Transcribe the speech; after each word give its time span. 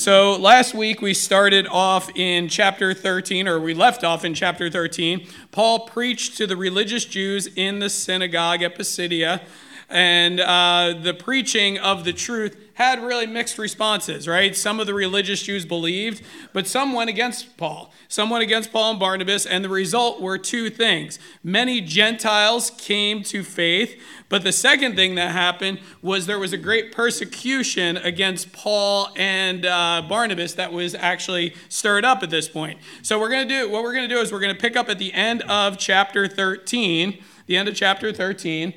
So 0.00 0.36
last 0.36 0.72
week 0.72 1.02
we 1.02 1.12
started 1.12 1.66
off 1.66 2.08
in 2.16 2.48
chapter 2.48 2.94
13, 2.94 3.46
or 3.46 3.60
we 3.60 3.74
left 3.74 4.02
off 4.02 4.24
in 4.24 4.32
chapter 4.32 4.70
13. 4.70 5.28
Paul 5.52 5.80
preached 5.80 6.38
to 6.38 6.46
the 6.46 6.56
religious 6.56 7.04
Jews 7.04 7.46
in 7.54 7.80
the 7.80 7.90
synagogue 7.90 8.62
at 8.62 8.76
Pisidia, 8.76 9.42
and 9.90 10.40
uh, 10.40 10.94
the 11.00 11.12
preaching 11.12 11.78
of 11.78 12.04
the 12.04 12.12
truth 12.12 12.56
had 12.74 13.02
really 13.02 13.26
mixed 13.26 13.58
responses, 13.58 14.26
right? 14.26 14.56
Some 14.56 14.80
of 14.80 14.86
the 14.86 14.94
religious 14.94 15.42
Jews 15.42 15.66
believed, 15.66 16.22
but 16.54 16.66
some 16.66 16.94
went 16.94 17.10
against 17.10 17.58
Paul. 17.58 17.92
Some 18.08 18.30
went 18.30 18.42
against 18.42 18.72
Paul 18.72 18.92
and 18.92 18.98
Barnabas, 18.98 19.44
and 19.44 19.62
the 19.62 19.68
result 19.68 20.22
were 20.22 20.38
two 20.38 20.70
things. 20.70 21.18
Many 21.44 21.82
Gentiles 21.82 22.70
came 22.78 23.22
to 23.24 23.42
faith, 23.42 24.00
but 24.30 24.44
the 24.44 24.52
second 24.52 24.96
thing 24.96 25.16
that 25.16 25.32
happened 25.32 25.80
was 26.00 26.24
there 26.24 26.38
was 26.38 26.54
a 26.54 26.56
great 26.56 26.90
persecution 26.90 27.98
against 27.98 28.52
Paul 28.52 29.10
and 29.14 29.66
uh, 29.66 30.02
Barnabas 30.08 30.54
that 30.54 30.72
was 30.72 30.94
actually 30.94 31.54
stirred 31.68 32.06
up 32.06 32.22
at 32.22 32.30
this 32.30 32.48
point. 32.48 32.78
So 33.02 33.20
we're 33.20 33.28
going 33.28 33.46
to 33.46 33.54
do 33.54 33.70
what 33.70 33.82
we're 33.82 33.92
going 33.92 34.08
to 34.08 34.14
do 34.14 34.22
is 34.22 34.32
we're 34.32 34.40
going 34.40 34.54
to 34.54 34.60
pick 34.60 34.76
up 34.76 34.88
at 34.88 34.98
the 34.98 35.12
end 35.12 35.42
of 35.42 35.76
chapter 35.76 36.26
13, 36.26 37.22
the 37.46 37.58
end 37.58 37.68
of 37.68 37.74
chapter 37.74 38.10
13. 38.10 38.72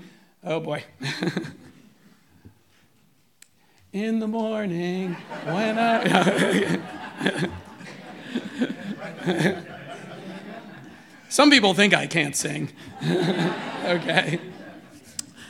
Oh 0.45 0.59
boy. 0.59 0.83
In 3.93 4.19
the 4.19 4.27
morning 4.27 5.13
when 5.45 5.79
I 5.79 6.79
Some 11.29 11.49
people 11.49 11.73
think 11.73 11.93
I 11.93 12.07
can't 12.07 12.35
sing. 12.35 12.71
okay. 13.85 14.39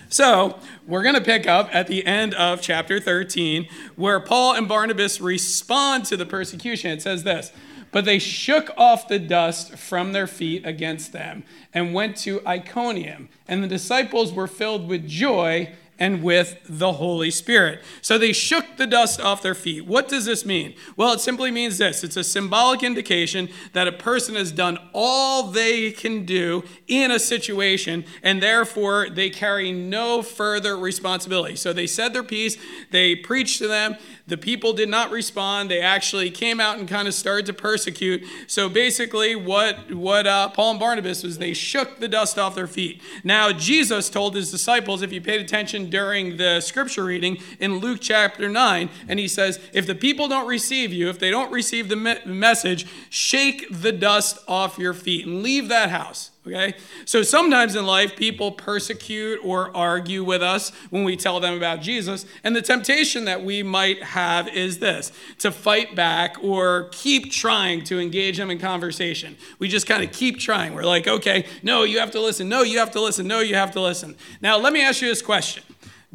So, 0.09 0.59
we're 0.85 1.01
going 1.01 1.15
to 1.15 1.21
pick 1.21 1.47
up 1.47 1.73
at 1.73 1.87
the 1.87 2.05
end 2.05 2.35
of 2.35 2.61
chapter 2.61 2.99
13, 2.99 3.67
where 3.95 4.19
Paul 4.19 4.53
and 4.53 4.67
Barnabas 4.67 5.19
respond 5.19 6.05
to 6.05 6.15
the 6.15 6.25
persecution. 6.25 6.91
It 6.91 7.01
says 7.01 7.23
this 7.23 7.51
But 7.93 8.03
they 8.03 8.19
shook 8.19 8.71
off 8.75 9.07
the 9.07 9.19
dust 9.19 9.77
from 9.77 10.11
their 10.11 10.27
feet 10.27 10.65
against 10.65 11.13
them 11.13 11.43
and 11.73 11.93
went 11.93 12.17
to 12.17 12.45
Iconium, 12.45 13.29
and 13.47 13.63
the 13.63 13.67
disciples 13.67 14.33
were 14.33 14.47
filled 14.47 14.89
with 14.89 15.07
joy 15.07 15.69
and 15.99 16.23
with 16.23 16.59
the 16.67 16.93
Holy 16.93 17.29
Spirit. 17.29 17.81
So 18.01 18.17
they 18.17 18.33
shook 18.33 18.77
the 18.77 18.87
dust 18.87 19.21
off 19.21 19.41
their 19.41 19.55
feet. 19.55 19.85
What 19.85 20.09
does 20.09 20.25
this 20.25 20.45
mean? 20.45 20.73
Well, 20.97 21.13
it 21.13 21.19
simply 21.19 21.51
means 21.51 21.77
this 21.77 22.03
it's 22.03 22.17
a 22.17 22.23
symbolic 22.23 22.83
indication 22.83 23.49
that 23.73 23.87
a 23.87 23.91
person 23.91 24.35
has 24.35 24.51
done 24.51 24.77
all 24.91 25.43
they 25.43 25.91
can 25.91 26.25
do 26.25 26.63
in 26.87 27.11
a 27.11 27.19
situation, 27.19 28.05
and 28.23 28.41
therefore 28.41 29.07
they 29.09 29.29
carry 29.29 29.71
no 29.71 30.21
further 30.23 30.75
responsibility. 30.75 31.55
So 31.55 31.73
they 31.73 31.87
said 31.87 32.13
their 32.13 32.23
piece, 32.23 32.57
they 32.91 33.15
preached 33.15 33.59
to 33.59 33.67
them, 33.67 33.95
the 34.25 34.37
people 34.37 34.71
did 34.71 34.87
not 34.87 35.11
respond. 35.11 35.69
They 35.69 35.81
actually 35.81 36.31
came 36.31 36.61
out 36.61 36.79
and 36.79 36.87
kind 36.87 37.09
of 37.09 37.13
started 37.13 37.45
to 37.47 37.53
persecute. 37.53 38.23
So 38.47 38.69
basically, 38.69 39.35
what, 39.35 39.93
what 39.93 40.25
uh, 40.25 40.49
Paul 40.49 40.71
and 40.71 40.79
Barnabas 40.79 41.23
was 41.23 41.37
they 41.37 41.53
shook 41.53 41.99
the 41.99 42.07
dust 42.07 42.39
off 42.39 42.55
their 42.55 42.67
feet. 42.67 43.01
Now, 43.23 43.51
Jesus 43.51 44.09
told 44.09 44.35
his 44.35 44.49
disciples, 44.49 45.01
if 45.01 45.11
you 45.11 45.19
paid 45.19 45.41
attention 45.41 45.89
during 45.89 46.37
the 46.37 46.61
scripture 46.61 47.03
reading 47.03 47.37
in 47.59 47.79
Luke 47.79 47.99
chapter 48.01 48.47
9, 48.47 48.89
and 49.09 49.19
he 49.19 49.27
says, 49.27 49.59
If 49.73 49.85
the 49.87 49.95
people 49.95 50.29
don't 50.29 50.47
receive 50.47 50.93
you, 50.93 51.09
if 51.09 51.19
they 51.19 51.29
don't 51.29 51.51
receive 51.51 51.89
the 51.89 51.97
me- 51.97 52.23
message, 52.25 52.87
shake 53.09 53.67
the 53.69 53.91
dust 53.91 54.39
off 54.47 54.77
your 54.77 54.93
feet 54.93 55.25
and 55.25 55.43
leave 55.43 55.67
that 55.67 55.89
house. 55.89 56.31
Okay? 56.45 56.73
So 57.05 57.23
sometimes 57.23 57.75
in 57.75 57.85
life, 57.85 58.15
people 58.17 58.51
persecute 58.51 59.39
or 59.43 59.75
argue 59.75 60.23
with 60.23 60.43
us 60.43 60.71
when 60.89 61.05
we 61.05 61.15
tell 61.15 61.39
them 61.39 61.55
about 61.55 61.81
Jesus. 61.81 62.25
And 62.43 62.55
the 62.55 62.61
temptation 62.61 63.25
that 63.25 63.43
we 63.43 63.63
might 63.63 64.03
have 64.03 64.49
is 64.49 64.79
this 64.79 65.11
to 65.39 65.51
fight 65.51 65.95
back 65.95 66.35
or 66.41 66.89
keep 66.91 67.31
trying 67.31 67.83
to 67.85 67.99
engage 67.99 68.37
them 68.37 68.51
in 68.51 68.59
conversation. 68.59 69.37
We 69.57 69.69
just 69.69 69.87
kind 69.87 70.03
of 70.03 70.11
keep 70.11 70.37
trying. 70.37 70.73
We're 70.73 70.83
like, 70.83 71.07
okay, 71.07 71.45
no, 71.61 71.83
you 71.83 71.99
have 71.99 72.11
to 72.11 72.19
listen. 72.19 72.49
No, 72.49 72.61
you 72.63 72.79
have 72.79 72.91
to 72.91 73.01
listen. 73.01 73.25
No, 73.25 73.39
you 73.39 73.55
have 73.55 73.71
to 73.71 73.81
listen. 73.81 74.15
Now, 74.41 74.57
let 74.57 74.73
me 74.73 74.81
ask 74.81 75.01
you 75.01 75.07
this 75.07 75.21
question 75.21 75.63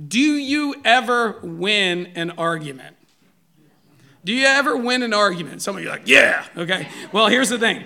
Do 0.08 0.20
you 0.20 0.74
ever 0.84 1.38
win 1.42 2.12
an 2.16 2.32
argument? 2.32 2.96
Do 4.24 4.34
you 4.34 4.44
ever 4.44 4.76
win 4.76 5.02
an 5.02 5.14
argument? 5.14 5.62
Some 5.62 5.76
of 5.76 5.82
you 5.82 5.88
are 5.88 5.92
like, 5.92 6.06
yeah, 6.06 6.44
okay. 6.54 6.88
Well, 7.12 7.28
here's 7.28 7.48
the 7.48 7.58
thing 7.58 7.84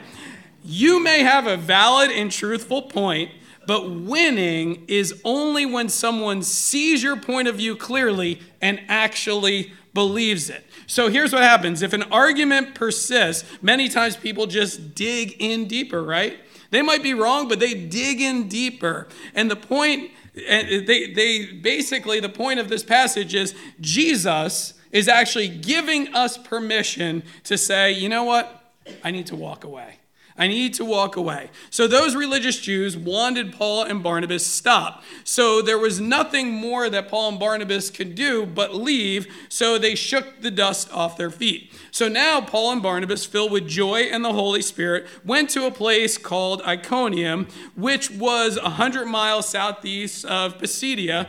you 0.65 1.03
may 1.03 1.23
have 1.23 1.47
a 1.47 1.57
valid 1.57 2.11
and 2.11 2.31
truthful 2.31 2.83
point, 2.83 3.31
but 3.67 3.91
winning 3.91 4.85
is 4.89 5.21
only 5.25 5.67
when 5.67 5.89
someone 5.89 6.43
sees 6.43 7.03
your 7.03 7.17
point 7.17 7.49
of 7.49 7.57
view 7.57 7.77
clearly 7.77 8.41
and 8.61 8.81
actually 8.89 9.73
believes 9.95 10.51
it. 10.51 10.65
So 10.87 11.09
here's 11.09 11.33
what 11.33 11.43
happens 11.43 11.83
if 11.83 11.93
an 11.93 12.05
argument 12.05 12.75
persists, 12.75 13.49
many 13.63 13.89
times 13.89 14.17
people 14.17 14.47
just 14.47 14.95
dig 14.95 15.37
in 15.39 15.69
deeper, 15.69 16.03
right? 16.03 16.39
They 16.71 16.83
might 16.83 17.03
be 17.03 17.15
wrong, 17.15 17.49
but 17.49 17.61
they 17.61 17.75
dig 17.75 18.21
in 18.21 18.49
deeper. 18.49 19.07
And 19.35 19.51
the 19.51 19.57
point, 19.57 20.11
they, 20.35 21.13
they 21.13 21.53
basically, 21.53 22.19
the 22.19 22.31
point 22.31 22.61
of 22.61 22.69
this 22.69 22.83
passage 22.83 23.35
is 23.35 23.55
Jesus 23.81 24.75
is 24.91 25.07
actually 25.07 25.49
giving 25.49 26.15
us 26.15 26.39
permission 26.39 27.23
to 27.45 27.59
say, 27.59 27.93
you 27.93 28.09
know 28.09 28.25
what? 28.25 28.73
I 29.05 29.11
need 29.11 29.27
to 29.27 29.37
walk 29.37 29.65
away. 29.65 29.99
I 30.37 30.49
need 30.49 30.75
to 30.75 30.85
walk 30.85 31.17
away. 31.17 31.51
So 31.71 31.87
those 31.87 32.15
religious 32.15 32.59
Jews 32.59 32.97
wanted 32.97 33.53
Paul 33.53 33.85
and 33.85 34.03
Barnabas 34.03 34.47
stop. 34.47 35.03
So 35.25 35.63
there 35.63 35.79
was 35.79 36.01
nothing 36.01 36.51
more 36.53 36.89
that 36.89 37.09
Paul 37.09 37.31
and 37.31 37.39
Barnabas 37.39 37.91
could 37.91 38.15
do 38.15 38.47
but 38.47 38.75
leave. 38.75 39.27
So 39.49 39.79
they 39.79 39.95
shook 39.95 40.41
the 40.41 40.51
dust 40.51 40.93
off 40.93 41.17
their 41.17 41.31
feet. 41.31 41.73
So 41.91 42.09
now 42.09 42.41
Paul 42.41 42.73
and 42.73 42.83
Barnabas, 42.83 43.27
filled 43.27 43.53
with 43.53 43.69
joy 43.69 44.03
and 44.03 44.25
the 44.25 44.33
Holy 44.33 44.63
Spirit, 44.63 45.07
went 45.25 45.51
to 45.51 45.67
a 45.67 45.71
place 45.71 46.17
called 46.17 46.63
Iconium, 46.63 47.47
which 47.77 48.11
was 48.11 48.61
100 48.61 49.07
miles 49.07 49.49
southeast 49.49 50.25
of 50.25 50.59
Pisidia, 50.59 51.29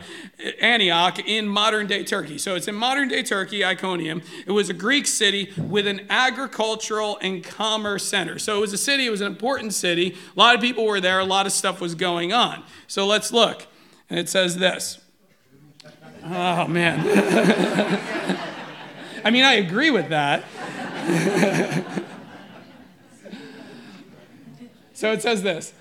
Antioch, 0.60 1.18
in 1.18 1.48
modern 1.48 1.86
day 1.86 2.04
Turkey. 2.04 2.38
So 2.38 2.54
it's 2.54 2.68
in 2.68 2.74
modern 2.74 3.08
day 3.08 3.22
Turkey, 3.22 3.64
Iconium. 3.64 4.22
It 4.46 4.52
was 4.52 4.70
a 4.70 4.74
Greek 4.74 5.06
city 5.06 5.52
with 5.58 5.86
an 5.86 6.06
agricultural 6.08 7.18
and 7.20 7.44
commerce 7.44 8.04
center. 8.04 8.38
So 8.38 8.56
it 8.56 8.60
was 8.60 8.72
a 8.72 8.78
city, 8.78 8.93
it 9.00 9.10
was 9.10 9.20
an 9.20 9.26
important 9.26 9.74
city. 9.74 10.16
A 10.36 10.38
lot 10.38 10.54
of 10.54 10.60
people 10.60 10.86
were 10.86 11.00
there, 11.00 11.18
a 11.18 11.24
lot 11.24 11.46
of 11.46 11.52
stuff 11.52 11.80
was 11.80 11.94
going 11.94 12.32
on. 12.32 12.62
So 12.86 13.06
let's 13.06 13.32
look. 13.32 13.66
And 14.08 14.18
it 14.18 14.28
says 14.28 14.58
this. 14.58 15.00
Oh, 16.24 16.66
man. 16.68 17.00
I 19.24 19.30
mean, 19.30 19.44
I 19.44 19.54
agree 19.54 19.90
with 19.90 20.08
that. 20.10 20.44
so 24.94 25.12
it 25.12 25.20
says 25.20 25.42
this 25.42 25.74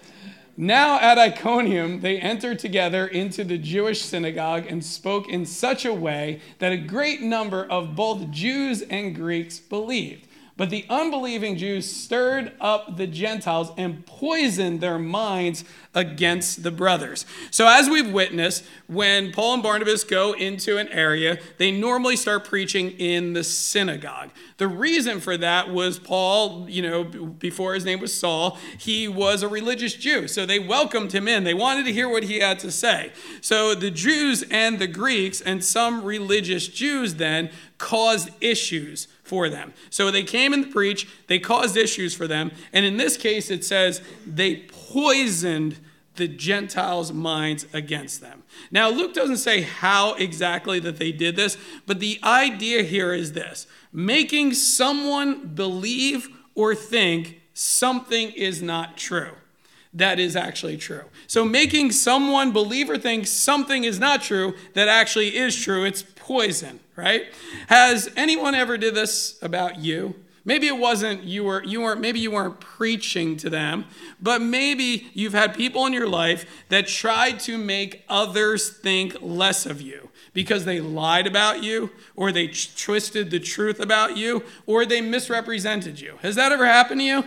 Now 0.57 0.99
at 0.99 1.17
Iconium, 1.17 2.01
they 2.01 2.19
entered 2.19 2.59
together 2.59 3.07
into 3.07 3.43
the 3.43 3.57
Jewish 3.57 4.01
synagogue 4.01 4.65
and 4.67 4.83
spoke 4.83 5.29
in 5.29 5.45
such 5.45 5.85
a 5.85 5.93
way 5.93 6.41
that 6.59 6.73
a 6.73 6.77
great 6.77 7.21
number 7.21 7.65
of 7.65 7.95
both 7.95 8.31
Jews 8.31 8.81
and 8.81 9.15
Greeks 9.15 9.59
believed. 9.59 10.27
But 10.55 10.69
the 10.69 10.85
unbelieving 10.87 11.57
Jews 11.57 11.91
stirred 11.91 12.51
up 12.61 12.95
the 12.95 13.07
Gentiles 13.07 13.71
and 13.75 14.05
poisoned 14.05 14.81
their 14.81 14.99
minds 14.99 15.65
against 15.95 16.61
the 16.61 16.69
brothers. 16.69 17.25
So, 17.49 17.67
as 17.67 17.89
we've 17.89 18.11
witnessed, 18.11 18.63
when 18.85 19.31
Paul 19.31 19.55
and 19.55 19.63
Barnabas 19.63 20.03
go 20.03 20.33
into 20.33 20.77
an 20.77 20.89
area, 20.89 21.39
they 21.57 21.71
normally 21.71 22.15
start 22.15 22.45
preaching 22.45 22.91
in 22.91 23.33
the 23.33 23.43
synagogue. 23.43 24.29
The 24.57 24.67
reason 24.67 25.19
for 25.19 25.37
that 25.37 25.71
was 25.71 25.97
Paul, 25.97 26.69
you 26.69 26.83
know, 26.83 27.03
before 27.03 27.73
his 27.73 27.83
name 27.83 27.99
was 27.99 28.13
Saul, 28.13 28.59
he 28.77 29.07
was 29.07 29.41
a 29.41 29.47
religious 29.47 29.95
Jew. 29.95 30.27
So, 30.27 30.45
they 30.45 30.59
welcomed 30.59 31.13
him 31.13 31.27
in. 31.27 31.45
They 31.45 31.55
wanted 31.55 31.85
to 31.85 31.93
hear 31.93 32.07
what 32.07 32.25
he 32.25 32.39
had 32.39 32.59
to 32.59 32.69
say. 32.69 33.11
So, 33.41 33.73
the 33.73 33.89
Jews 33.89 34.43
and 34.51 34.77
the 34.77 34.87
Greeks 34.87 35.41
and 35.41 35.63
some 35.63 36.03
religious 36.03 36.67
Jews 36.67 37.15
then 37.15 37.49
caused 37.79 38.29
issues 38.39 39.07
for 39.23 39.49
them. 39.49 39.73
So 39.89 40.11
they 40.11 40.23
came 40.23 40.53
and 40.53 40.69
preached, 40.69 41.07
they 41.27 41.39
caused 41.39 41.77
issues 41.77 42.13
for 42.13 42.27
them, 42.27 42.51
and 42.71 42.85
in 42.85 42.97
this 42.97 43.17
case 43.17 43.49
it 43.49 43.63
says 43.63 44.01
they 44.27 44.57
poisoned 44.67 45.77
the 46.15 46.27
Gentiles' 46.27 47.11
minds 47.11 47.65
against 47.73 48.21
them. 48.21 48.43
Now, 48.69 48.89
Luke 48.89 49.15
doesn't 49.15 49.37
say 49.37 49.61
how 49.61 50.13
exactly 50.13 50.79
that 50.79 50.97
they 50.97 51.11
did 51.11 51.35
this, 51.35 51.57
but 51.87 51.99
the 51.99 52.19
idea 52.23 52.83
here 52.83 53.13
is 53.13 53.33
this 53.33 53.65
making 53.91 54.53
someone 54.53 55.47
believe 55.47 56.29
or 56.53 56.75
think 56.75 57.41
something 57.53 58.29
is 58.31 58.61
not 58.61 58.97
true 58.97 59.31
that 59.93 60.19
is 60.19 60.35
actually 60.35 60.77
true. 60.77 61.03
So, 61.27 61.45
making 61.45 61.91
someone 61.91 62.51
believe 62.51 62.89
or 62.89 62.97
think 62.97 63.27
something 63.27 63.83
is 63.83 63.99
not 63.99 64.23
true 64.23 64.55
that 64.73 64.87
actually 64.87 65.35
is 65.35 65.55
true, 65.55 65.85
it's 65.85 66.01
poison, 66.23 66.79
right? 66.95 67.25
Has 67.67 68.09
anyone 68.15 68.55
ever 68.55 68.77
did 68.77 68.95
this 68.95 69.37
about 69.41 69.79
you? 69.79 70.15
Maybe 70.45 70.67
it 70.67 70.77
wasn't 70.77 71.23
you 71.23 71.43
were 71.43 71.63
you 71.63 71.81
weren't 71.81 71.99
maybe 71.99 72.19
you 72.19 72.31
weren't 72.31 72.59
preaching 72.61 73.35
to 73.37 73.49
them, 73.49 73.85
but 74.21 74.41
maybe 74.41 75.09
you've 75.13 75.33
had 75.33 75.53
people 75.53 75.85
in 75.85 75.91
your 75.93 76.07
life 76.07 76.45
that 76.69 76.87
tried 76.87 77.39
to 77.41 77.57
make 77.57 78.03
others 78.07 78.69
think 78.69 79.17
less 79.21 79.65
of 79.65 79.81
you 79.81 80.09
because 80.33 80.63
they 80.63 80.79
lied 80.79 81.27
about 81.27 81.61
you 81.61 81.91
or 82.15 82.31
they 82.31 82.47
twisted 82.47 83.29
the 83.29 83.39
truth 83.39 83.79
about 83.79 84.15
you 84.15 84.43
or 84.65 84.85
they 84.85 85.01
misrepresented 85.01 85.99
you. 85.99 86.17
Has 86.21 86.35
that 86.35 86.53
ever 86.53 86.65
happened 86.65 87.01
to 87.01 87.05
you? 87.05 87.23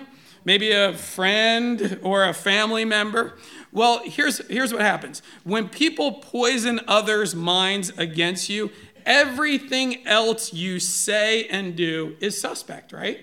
Maybe 0.47 0.71
a 0.71 0.93
friend 0.93 1.99
or 2.03 2.25
a 2.25 2.33
family 2.33 2.85
member. 2.85 3.35
Well, 3.73 4.03
here's, 4.05 4.39
here's 4.47 4.73
what 4.73 4.81
happens 4.81 5.21
when 5.43 5.69
people 5.69 6.13
poison 6.13 6.81
others' 6.87 7.35
minds 7.35 7.91
against 7.99 8.49
you, 8.49 8.71
everything 9.07 10.07
else 10.07 10.53
you 10.53 10.79
say 10.79 11.45
and 11.45 11.77
do 11.77 12.17
is 12.21 12.39
suspect, 12.39 12.93
right? 12.93 13.21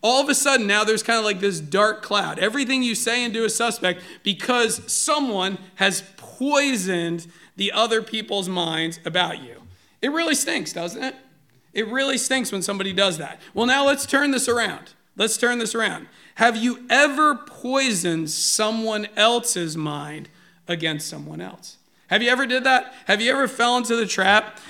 All 0.00 0.22
of 0.22 0.28
a 0.28 0.34
sudden, 0.34 0.66
now 0.66 0.84
there's 0.84 1.02
kind 1.02 1.18
of 1.18 1.24
like 1.24 1.40
this 1.40 1.60
dark 1.60 2.02
cloud. 2.02 2.38
Everything 2.38 2.82
you 2.82 2.94
say 2.94 3.24
and 3.24 3.32
do 3.34 3.44
is 3.44 3.54
suspect 3.54 4.00
because 4.22 4.90
someone 4.90 5.58
has 5.76 6.02
poisoned 6.16 7.26
the 7.56 7.72
other 7.72 8.00
people's 8.00 8.48
minds 8.48 9.00
about 9.04 9.42
you. 9.42 9.62
It 10.00 10.12
really 10.12 10.36
stinks, 10.36 10.72
doesn't 10.72 11.02
it? 11.02 11.16
It 11.72 11.88
really 11.88 12.16
stinks 12.16 12.52
when 12.52 12.62
somebody 12.62 12.92
does 12.92 13.18
that. 13.18 13.40
Well, 13.54 13.66
now 13.66 13.84
let's 13.84 14.06
turn 14.06 14.30
this 14.30 14.48
around. 14.48 14.94
Let's 15.16 15.36
turn 15.36 15.58
this 15.58 15.74
around. 15.74 16.06
Have 16.36 16.56
you 16.56 16.86
ever 16.88 17.34
poisoned 17.34 18.30
someone 18.30 19.08
else's 19.16 19.76
mind 19.76 20.28
against 20.68 21.08
someone 21.08 21.40
else? 21.40 21.76
Have 22.06 22.22
you 22.22 22.30
ever 22.30 22.46
did 22.46 22.62
that? 22.64 22.94
Have 23.06 23.20
you 23.20 23.32
ever 23.32 23.48
fell 23.48 23.76
into 23.76 23.96
the 23.96 24.06
trap 24.06 24.60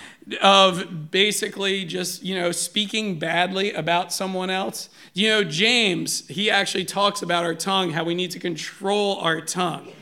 of 0.40 1.10
basically 1.10 1.84
just, 1.84 2.22
you 2.22 2.34
know, 2.34 2.52
speaking 2.52 3.18
badly 3.18 3.72
about 3.72 4.12
someone 4.12 4.50
else? 4.50 4.90
You 5.14 5.28
know, 5.28 5.44
James, 5.44 6.26
he 6.28 6.50
actually 6.50 6.84
talks 6.84 7.22
about 7.22 7.44
our 7.44 7.54
tongue, 7.54 7.92
how 7.92 8.04
we 8.04 8.14
need 8.14 8.30
to 8.32 8.38
control 8.38 9.16
our 9.16 9.40
tongue. 9.40 9.92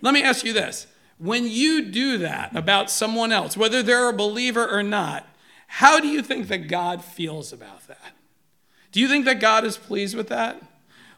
Let 0.00 0.14
me 0.14 0.22
ask 0.22 0.44
you 0.44 0.52
this 0.52 0.86
when 1.18 1.46
you 1.46 1.90
do 1.90 2.18
that 2.18 2.54
about 2.56 2.90
someone 2.90 3.30
else, 3.30 3.56
whether 3.56 3.80
they're 3.82 4.08
a 4.08 4.12
believer 4.12 4.68
or 4.68 4.82
not, 4.82 5.28
how 5.68 6.00
do 6.00 6.08
you 6.08 6.20
think 6.20 6.48
that 6.48 6.66
God 6.68 7.04
feels 7.04 7.52
about 7.52 7.86
that? 7.86 8.12
Do 8.90 9.00
you 9.00 9.06
think 9.06 9.24
that 9.26 9.38
God 9.38 9.64
is 9.64 9.76
pleased 9.76 10.16
with 10.16 10.28
that? 10.28 10.60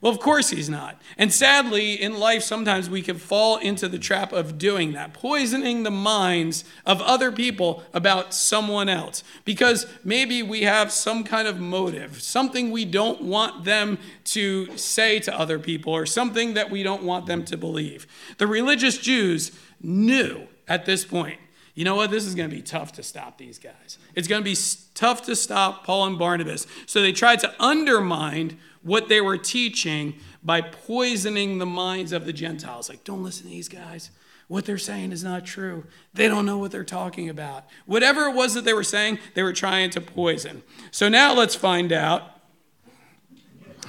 Well, 0.04 0.12
of 0.12 0.20
course 0.20 0.50
he's 0.50 0.68
not. 0.68 1.00
And 1.16 1.32
sadly, 1.32 1.94
in 1.94 2.18
life, 2.18 2.42
sometimes 2.42 2.90
we 2.90 3.00
can 3.00 3.16
fall 3.16 3.56
into 3.56 3.88
the 3.88 3.98
trap 3.98 4.34
of 4.34 4.58
doing 4.58 4.92
that, 4.92 5.14
poisoning 5.14 5.82
the 5.82 5.90
minds 5.90 6.62
of 6.84 7.00
other 7.00 7.32
people 7.32 7.82
about 7.94 8.34
someone 8.34 8.90
else. 8.90 9.24
Because 9.46 9.86
maybe 10.04 10.42
we 10.42 10.64
have 10.64 10.92
some 10.92 11.24
kind 11.24 11.48
of 11.48 11.58
motive, 11.58 12.20
something 12.20 12.70
we 12.70 12.84
don't 12.84 13.22
want 13.22 13.64
them 13.64 13.96
to 14.24 14.76
say 14.76 15.20
to 15.20 15.34
other 15.34 15.58
people, 15.58 15.94
or 15.94 16.04
something 16.04 16.52
that 16.52 16.70
we 16.70 16.82
don't 16.82 17.04
want 17.04 17.24
them 17.24 17.42
to 17.46 17.56
believe. 17.56 18.06
The 18.36 18.46
religious 18.46 18.98
Jews 18.98 19.52
knew 19.80 20.48
at 20.68 20.84
this 20.84 21.06
point, 21.06 21.38
you 21.74 21.86
know 21.86 21.96
what? 21.96 22.10
This 22.10 22.26
is 22.26 22.34
going 22.34 22.50
to 22.50 22.54
be 22.54 22.60
tough 22.60 22.92
to 22.92 23.02
stop 23.02 23.38
these 23.38 23.58
guys. 23.58 23.98
It's 24.14 24.28
going 24.28 24.42
to 24.42 24.44
be 24.44 24.56
tough 24.92 25.22
to 25.22 25.34
stop 25.34 25.84
Paul 25.84 26.08
and 26.08 26.18
Barnabas. 26.18 26.66
So 26.84 27.00
they 27.00 27.12
tried 27.12 27.40
to 27.40 27.54
undermine 27.58 28.58
what 28.84 29.08
they 29.08 29.20
were 29.20 29.36
teaching 29.36 30.14
by 30.42 30.60
poisoning 30.60 31.58
the 31.58 31.66
minds 31.66 32.12
of 32.12 32.26
the 32.26 32.32
Gentiles. 32.32 32.88
Like, 32.88 33.02
don't 33.02 33.25
listen 33.25 33.44
to 33.44 33.50
these 33.50 33.69
guys. 33.69 34.10
What 34.46 34.66
they're 34.66 34.76
saying 34.76 35.10
is 35.10 35.25
not 35.25 35.46
true. 35.46 35.86
They 36.12 36.28
don't 36.28 36.44
know 36.44 36.58
what 36.58 36.70
they're 36.70 36.84
talking 36.84 37.31
about. 37.31 37.64
Whatever 37.86 38.26
it 38.26 38.34
was 38.34 38.52
that 38.54 38.64
they 38.64 38.75
were 38.75 38.84
saying, 38.84 39.19
they 39.32 39.42
were 39.42 39.54
trying 39.54 39.88
to 39.90 40.02
poison. 40.02 40.62
So 40.90 41.08
now 41.08 41.32
let's 41.34 41.54
find 41.54 41.92
out. 41.92 42.31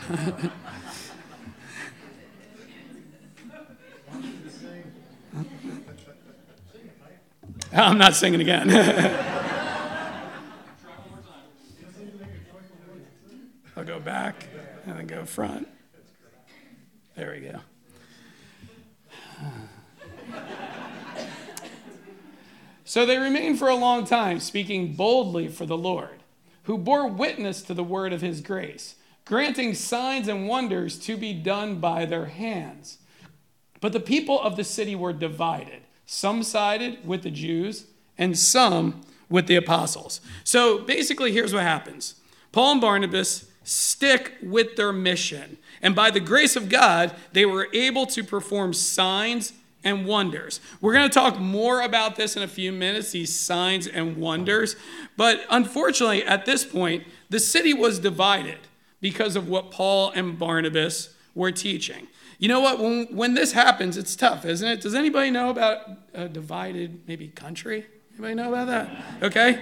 I'm 7.73 7.97
not 7.97 8.15
singing 8.15 8.39
again. 8.39 8.71
I'll 13.75 13.83
go 13.83 13.99
back 13.99 14.47
and 14.85 14.97
then 14.97 15.07
go 15.07 15.25
front. 15.25 15.67
There 17.15 17.31
we 17.31 17.47
go. 17.47 17.59
So 22.87 23.05
they 23.05 23.17
remained 23.17 23.57
for 23.57 23.67
a 23.67 23.75
long 23.75 24.05
time, 24.05 24.39
speaking 24.39 24.93
boldly 24.93 25.47
for 25.47 25.65
the 25.65 25.77
Lord, 25.77 26.23
who 26.63 26.77
bore 26.77 27.07
witness 27.07 27.61
to 27.63 27.73
the 27.73 27.83
word 27.83 28.13
of 28.13 28.21
his 28.21 28.41
grace, 28.41 28.95
granting 29.25 29.73
signs 29.73 30.27
and 30.27 30.47
wonders 30.47 30.99
to 30.99 31.17
be 31.17 31.33
done 31.33 31.79
by 31.79 32.05
their 32.05 32.25
hands. 32.25 32.99
But 33.81 33.91
the 33.91 33.99
people 33.99 34.39
of 34.39 34.55
the 34.55 34.63
city 34.63 34.95
were 34.95 35.13
divided. 35.13 35.81
Some 36.05 36.43
sided 36.43 37.05
with 37.05 37.23
the 37.23 37.31
Jews, 37.31 37.87
and 38.17 38.37
some 38.37 39.01
with 39.29 39.47
the 39.47 39.55
apostles. 39.55 40.21
So 40.43 40.79
basically, 40.79 41.31
here's 41.31 41.53
what 41.53 41.63
happens 41.63 42.15
Paul 42.51 42.73
and 42.73 42.81
Barnabas 42.81 43.49
stick 43.65 44.33
with 44.41 44.77
their 44.77 44.93
mission. 44.93 45.57
And 45.81 45.93
by 45.93 46.11
the 46.11 46.21
grace 46.21 46.55
of 46.55 46.69
God, 46.69 47.13
they 47.33 47.45
were 47.45 47.67
able 47.73 48.05
to 48.07 48.23
perform 48.23 48.73
signs 48.73 49.51
and 49.83 50.05
wonders. 50.05 50.61
We're 50.81 50.93
going 50.93 51.09
to 51.09 51.13
talk 51.13 51.39
more 51.39 51.81
about 51.81 52.15
this 52.15 52.35
in 52.35 52.43
a 52.43 52.47
few 52.47 52.71
minutes, 52.71 53.11
these 53.11 53.37
signs 53.37 53.85
and 53.87 54.17
wonders. 54.17 54.75
But 55.17 55.41
unfortunately, 55.49 56.23
at 56.23 56.45
this 56.45 56.65
point, 56.65 57.03
the 57.29 57.39
city 57.39 57.73
was 57.73 57.99
divided 57.99 58.59
because 59.01 59.35
of 59.35 59.47
what 59.47 59.71
Paul 59.71 60.11
and 60.11 60.39
Barnabas 60.39 61.13
were 61.35 61.51
teaching. 61.51 62.07
You 62.39 62.47
know 62.47 62.59
what? 62.59 62.79
When, 62.79 63.05
when 63.15 63.33
this 63.33 63.51
happens, 63.51 63.97
it's 63.97 64.15
tough, 64.15 64.45
isn't 64.45 64.67
it? 64.67 64.81
Does 64.81 64.95
anybody 64.95 65.31
know 65.31 65.49
about 65.49 65.87
a 66.13 66.27
divided, 66.27 67.07
maybe 67.07 67.27
country? 67.27 67.85
Anybody 68.13 68.35
know 68.35 68.49
about 68.49 68.67
that? 68.67 69.23
Okay. 69.23 69.61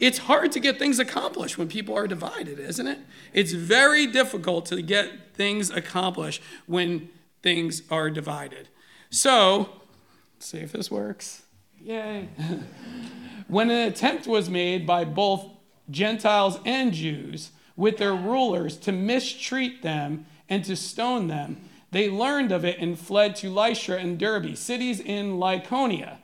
It's 0.00 0.18
hard 0.18 0.52
to 0.52 0.60
get 0.60 0.78
things 0.78 0.98
accomplished 0.98 1.58
when 1.58 1.68
people 1.68 1.96
are 1.96 2.06
divided, 2.06 2.58
isn't 2.58 2.86
it? 2.86 2.98
It's 3.32 3.52
very 3.52 4.06
difficult 4.06 4.66
to 4.66 4.82
get 4.82 5.34
things 5.34 5.70
accomplished 5.70 6.42
when 6.66 7.08
things 7.42 7.82
are 7.90 8.10
divided. 8.10 8.68
So, 9.10 9.68
see 10.38 10.58
if 10.58 10.72
this 10.72 10.90
works. 10.90 11.42
Yay. 11.80 12.28
when 13.48 13.70
an 13.70 13.88
attempt 13.88 14.26
was 14.26 14.48
made 14.48 14.86
by 14.86 15.04
both 15.04 15.46
Gentiles 15.90 16.58
and 16.64 16.92
Jews 16.92 17.50
with 17.76 17.98
their 17.98 18.14
rulers 18.14 18.76
to 18.78 18.92
mistreat 18.92 19.82
them 19.82 20.26
and 20.48 20.64
to 20.64 20.76
stone 20.76 21.28
them, 21.28 21.60
they 21.90 22.08
learned 22.08 22.52
of 22.52 22.64
it 22.64 22.78
and 22.78 22.98
fled 22.98 23.36
to 23.36 23.50
Lystra 23.50 23.98
and 23.98 24.18
Derbe, 24.18 24.56
cities 24.56 24.98
in 24.98 25.38
Lycaonia, 25.38 26.16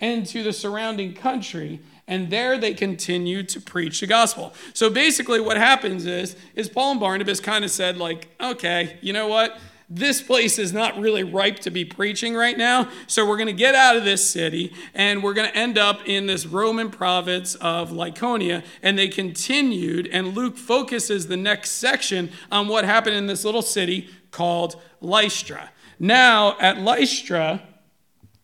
and 0.00 0.24
to 0.26 0.42
the 0.42 0.52
surrounding 0.52 1.14
country. 1.14 1.80
And 2.08 2.30
there 2.30 2.56
they 2.56 2.72
continued 2.72 3.48
to 3.50 3.60
preach 3.60 4.00
the 4.00 4.06
gospel. 4.06 4.54
So 4.74 4.90
basically, 4.90 5.40
what 5.40 5.56
happens 5.56 6.06
is, 6.06 6.36
is 6.54 6.68
Paul 6.68 6.92
and 6.92 7.00
Barnabas 7.00 7.40
kind 7.40 7.64
of 7.64 7.70
said, 7.70 7.96
like, 7.96 8.28
okay, 8.40 8.98
you 9.00 9.12
know 9.12 9.26
what? 9.26 9.58
this 9.88 10.20
place 10.20 10.58
is 10.58 10.72
not 10.72 10.98
really 10.98 11.22
ripe 11.22 11.60
to 11.60 11.70
be 11.70 11.84
preaching 11.84 12.34
right 12.34 12.58
now. 12.58 12.88
So 13.06 13.26
we're 13.26 13.36
going 13.36 13.46
to 13.46 13.52
get 13.52 13.74
out 13.74 13.96
of 13.96 14.04
this 14.04 14.28
city 14.28 14.72
and 14.94 15.22
we're 15.22 15.34
going 15.34 15.48
to 15.48 15.56
end 15.56 15.78
up 15.78 16.00
in 16.06 16.26
this 16.26 16.44
Roman 16.44 16.90
province 16.90 17.54
of 17.56 17.90
Lycaonia. 17.90 18.64
And 18.82 18.98
they 18.98 19.08
continued, 19.08 20.08
and 20.08 20.34
Luke 20.34 20.56
focuses 20.56 21.28
the 21.28 21.36
next 21.36 21.72
section 21.72 22.30
on 22.50 22.66
what 22.66 22.84
happened 22.84 23.16
in 23.16 23.26
this 23.26 23.44
little 23.44 23.62
city 23.62 24.08
called 24.32 24.80
Lystra. 25.00 25.70
Now, 26.00 26.56
at 26.60 26.78
Lystra, 26.78 27.62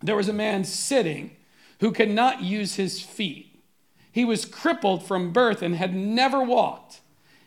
there 0.00 0.16
was 0.16 0.28
a 0.28 0.32
man 0.32 0.64
sitting 0.64 1.32
who 1.80 1.90
could 1.90 2.10
not 2.10 2.42
use 2.42 2.76
his 2.76 3.02
feet. 3.02 3.51
He 4.12 4.24
was 4.24 4.44
crippled 4.44 5.04
from 5.04 5.32
birth 5.32 5.62
and 5.62 5.74
had 5.74 5.94
never 5.94 6.42
walked. 6.42 7.00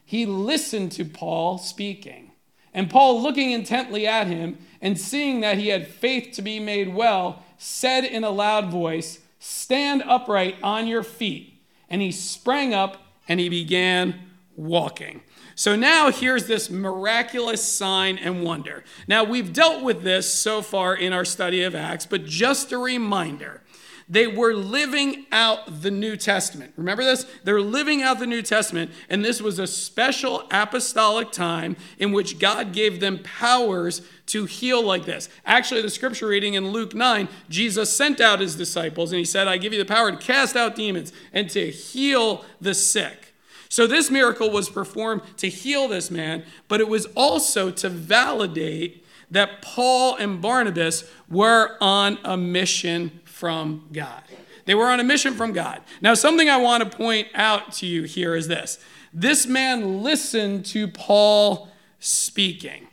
He 0.04 0.26
listened 0.26 0.92
to 0.94 1.06
Paul 1.06 1.58
speaking. 1.58 2.32
And 2.74 2.90
Paul, 2.90 3.22
looking 3.22 3.52
intently 3.52 4.06
at 4.06 4.28
him 4.28 4.58
and 4.82 5.00
seeing 5.00 5.40
that 5.40 5.58
he 5.58 5.70
had 5.70 5.88
faith 5.88 6.34
to 6.36 6.42
be 6.42 6.60
made 6.60 6.94
well, 6.94 7.44
said 7.58 8.04
in 8.04 8.24
a 8.24 8.30
loud 8.30 8.70
voice, 8.70 9.20
Stand 9.40 10.04
upright 10.06 10.58
on 10.62 10.88
your 10.88 11.04
feet. 11.04 11.62
And 11.90 12.02
he 12.02 12.12
sprang 12.12 12.74
up 12.74 12.98
and 13.28 13.40
he 13.40 13.48
began 13.48 14.20
walking. 14.56 15.22
So 15.56 15.76
now 15.76 16.12
here's 16.12 16.48
this 16.48 16.70
miraculous 16.70 17.64
sign 17.64 18.18
and 18.18 18.44
wonder. 18.44 18.84
Now 19.08 19.24
we've 19.24 19.54
dealt 19.54 19.84
with 19.84 20.04
this 20.04 20.32
so 20.32 20.62
far 20.62 20.96
in 20.96 21.14
our 21.14 21.26
study 21.26 21.64
of 21.64 21.76
Acts, 21.76 22.06
but 22.06 22.26
just 22.26 22.72
a 22.72 22.78
reminder. 22.78 23.62
They 24.08 24.28
were 24.28 24.54
living 24.54 25.26
out 25.32 25.82
the 25.82 25.90
New 25.90 26.16
Testament. 26.16 26.74
Remember 26.78 27.04
this? 27.04 27.26
They're 27.44 27.62
living 27.62 28.04
out 28.04 28.20
the 28.20 28.28
New 28.28 28.44
Testament, 28.44 28.92
and 29.10 29.26
this 29.26 29.42
was 29.42 29.58
a 29.58 29.66
special 29.66 30.48
apostolic 30.52 31.32
time 31.32 31.76
in 31.98 32.12
which 32.12 32.38
God 32.38 32.72
gave 32.72 33.00
them 33.00 33.20
powers 33.24 34.04
to 34.28 34.46
heal 34.46 34.84
like 34.84 35.06
this. 35.06 35.28
Actually, 35.46 35.82
the 35.82 35.90
scripture 35.90 36.28
reading 36.28 36.54
in 36.54 36.70
Luke 36.70 36.94
9, 36.94 37.28
Jesus 37.50 37.96
sent 37.96 38.22
out 38.22 38.40
his 38.40 38.56
disciples 38.56 39.12
and 39.12 39.20
he 39.20 39.26
said, 39.26 39.48
I 39.48 39.58
give 39.58 39.74
you 39.74 39.80
the 39.80 39.86
power 39.86 40.12
to 40.12 40.18
cast 40.18 40.56
out 40.56 40.76
demons 40.76 41.12
and 41.34 41.50
to 41.52 41.72
heal 41.72 42.46
the 42.62 42.76
sick. 42.76 43.34
So 43.70 43.88
this 43.88 44.12
miracle 44.12 44.52
was 44.52 44.70
performed 44.70 45.22
to 45.38 45.50
heal 45.50 45.88
this 45.88 46.12
man, 46.12 46.44
but 46.68 46.80
it 46.80 46.88
was 46.88 47.08
also 47.16 47.72
to 47.72 47.90
validate 47.90 49.04
that 49.32 49.62
Paul 49.62 50.16
and 50.16 50.42
Barnabas 50.42 51.10
were 51.30 51.76
on 51.82 52.20
a 52.24 52.38
mission 52.38 53.20
from 53.36 53.90
God. 53.92 54.24
They 54.64 54.76
were 54.76 54.86
on 54.86 55.02
a 55.02 55.04
mission 55.04 55.34
from 55.34 55.52
God. 55.52 55.82
Now, 56.00 56.14
something 56.14 56.50
I 56.50 56.56
want 56.56 56.90
to 56.90 56.98
point 56.98 57.28
out 57.36 57.74
to 57.74 57.86
you 57.86 58.04
here 58.04 58.34
is 58.34 58.48
this 58.48 58.80
this 59.14 59.46
man 59.46 60.02
listened 60.02 60.66
to 60.68 60.88
Paul 60.88 61.68
speaking. 62.00 62.88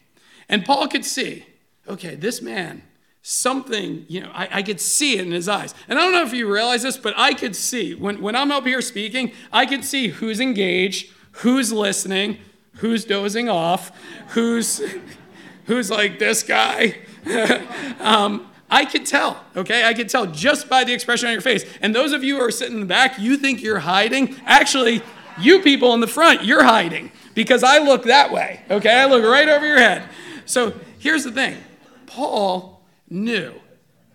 And 0.49 0.65
Paul 0.65 0.89
could 0.89 1.05
see, 1.05 1.47
okay, 1.87 2.17
this 2.17 2.43
man, 2.43 2.83
something, 3.23 4.05
you 4.09 4.21
know, 4.23 4.33
I, 4.35 4.49
I, 4.59 4.63
could 4.65 4.81
see 4.81 5.17
it 5.19 5.25
in 5.27 5.31
his 5.31 5.49
eyes. 5.49 5.75
And 5.89 5.97
I 5.97 6.03
don't 6.03 6.13
know 6.13 6.25
if 6.25 6.33
you 6.33 6.53
realize 6.53 6.83
this, 6.83 6.97
but 6.97 7.15
I 7.17 7.35
could 7.35 7.55
see, 7.55 7.95
when, 7.95 8.21
when 8.21 8.35
I'm 8.35 8.51
up 8.51 8.67
here 8.67 8.81
speaking, 8.81 9.33
I 9.53 9.65
could 9.65 9.85
see 9.85 10.09
who's 10.09 10.41
engaged, 10.41 11.13
who's 11.31 11.73
listening, 11.73 12.39
who's 12.77 13.05
dozing 13.05 13.49
off, 13.49 13.93
who's, 14.31 14.83
who's 15.67 15.91
like 15.91 16.19
this 16.19 16.43
guy. 16.43 16.97
um, 18.01 18.49
I 18.73 18.87
could 18.87 19.05
tell, 19.05 19.45
okay? 19.55 19.85
I 19.85 19.93
could 19.93 20.09
tell 20.09 20.25
just 20.27 20.67
by 20.67 20.83
the 20.83 20.95
expression 20.95 21.27
on 21.29 21.33
your 21.33 21.43
face. 21.43 21.65
And 21.83 21.95
those 21.95 22.13
of 22.13 22.25
you 22.25 22.37
who 22.37 22.43
are 22.43 22.51
sitting 22.51 22.75
in 22.75 22.81
the 22.81 22.87
back, 22.87 23.19
you 23.19 23.37
think 23.37 23.63
you're 23.63 23.81
hiding. 23.81 24.35
Actually, 24.47 25.03
you 25.39 25.61
people 25.61 25.93
in 25.93 26.01
the 26.01 26.07
front, 26.07 26.43
you're 26.43 26.65
hiding 26.65 27.13
because 27.35 27.63
I 27.63 27.79
look 27.79 28.05
that 28.05 28.33
way, 28.33 28.63
okay? 28.71 28.95
I 28.95 29.05
look 29.05 29.23
right 29.25 29.47
over 29.47 29.67
your 29.67 29.79
head. 29.79 30.09
So 30.47 30.73
here's 30.99 31.23
the 31.23 31.33
thing 31.33 31.59
Paul 32.07 32.83
knew 33.11 33.53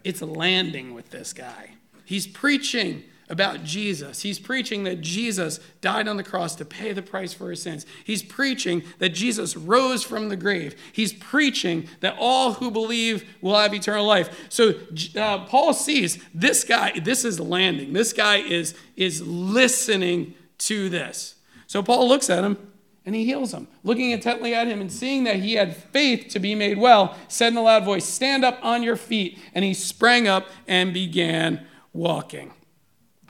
it's 0.04 0.24
landing 0.24 0.96
with 0.96 1.12
this 1.12 1.34
guy. 1.34 1.72
He's 2.04 2.26
preaching 2.26 3.04
about 3.30 3.64
Jesus. 3.64 4.22
He's 4.22 4.40
preaching 4.40 4.84
that 4.86 5.02
Jesus 5.02 5.60
died 5.82 6.08
on 6.08 6.18
the 6.18 6.24
cross 6.24 6.56
to 6.56 6.66
pay 6.66 6.94
the 6.94 7.02
price 7.02 7.34
for 7.34 7.50
his 7.50 7.62
sins. 7.62 7.86
He's 8.04 8.24
preaching 8.24 8.84
that 9.00 9.10
Jesus 9.10 9.58
rose 9.58 10.04
from 10.04 10.30
the 10.30 10.38
grave. 10.38 10.76
He's 10.94 11.14
preaching 11.14 11.88
that 12.00 12.16
all 12.18 12.54
who 12.54 12.72
believe 12.72 13.28
will 13.42 13.58
have 13.58 13.74
eternal 13.74 14.06
life. 14.06 14.48
So 14.50 14.74
uh, 15.16 15.46
Paul 15.46 15.74
sees 15.74 16.24
this 16.34 16.64
guy, 16.64 17.00
this 17.00 17.26
is 17.26 17.40
landing. 17.40 17.94
This 17.94 18.14
guy 18.14 18.38
is, 18.38 18.76
is 18.96 19.22
listening 19.22 20.34
to 20.60 20.90
this. 20.90 21.36
So 21.68 21.84
Paul 21.84 22.08
looks 22.08 22.30
at 22.30 22.44
him 22.44 22.58
and 23.06 23.16
he 23.16 23.26
heals 23.26 23.54
him. 23.54 23.68
Looking 23.84 24.12
intently 24.12 24.54
at 24.54 24.68
him 24.68 24.82
and 24.82 24.92
seeing 24.92 25.24
that 25.26 25.38
he 25.38 25.54
had 25.54 25.76
faith 25.76 26.28
to 26.30 26.40
be 26.40 26.56
made 26.56 26.78
well, 26.78 27.16
said 27.28 27.54
in 27.54 27.58
a 27.58 27.62
loud 27.62 27.86
voice, 27.86 28.06
Stand 28.06 28.44
up 28.44 28.60
on 28.62 28.84
your 28.84 28.98
feet. 28.98 29.40
And 29.54 29.64
he 29.64 29.74
sprang 29.74 30.28
up 30.28 30.48
and 30.68 30.94
began 30.94 31.66
walking. 31.94 32.52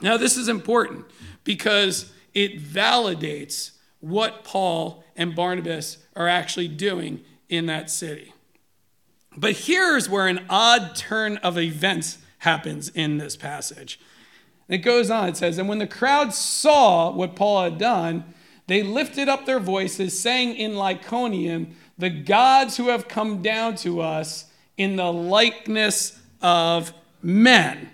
Now, 0.02 0.18
this 0.18 0.38
is 0.38 0.48
important 0.48 1.06
because 1.44 2.12
it 2.34 2.62
validates 2.62 3.72
what 4.00 4.44
Paul 4.44 5.04
and 5.16 5.36
Barnabas 5.36 5.98
are 6.16 6.28
actually 6.28 6.68
doing 6.68 7.22
in 7.50 7.66
that 7.66 7.90
city. 7.90 8.34
But 9.36 9.54
here's 9.54 10.10
where 10.10 10.28
an 10.28 10.46
odd 10.50 10.96
turn 10.96 11.38
of 11.38 11.58
events 11.58 12.18
happens 12.40 12.90
in 12.90 13.18
this 13.18 13.36
passage. 13.36 14.00
It 14.68 14.80
goes 14.80 15.10
on, 15.10 15.30
it 15.30 15.38
says, 15.38 15.58
And 15.58 15.70
when 15.70 15.80
the 15.80 15.88
crowd 15.88 16.34
saw 16.34 17.12
what 17.12 17.36
Paul 17.36 17.64
had 17.64 17.78
done, 17.78 18.26
they 18.68 18.84
lifted 18.84 19.30
up 19.30 19.46
their 19.46 19.60
voices, 19.60 20.20
saying 20.20 20.56
in 20.56 20.74
Lycaonian, 20.74 21.74
The 21.98 22.10
gods 22.10 22.78
who 22.78 22.90
have 22.90 23.08
come 23.08 23.42
down 23.42 23.76
to 23.78 24.02
us 24.02 24.46
in 24.76 24.98
the 24.98 25.12
likeness 25.12 26.20
of 26.42 26.94
men. 27.22 27.90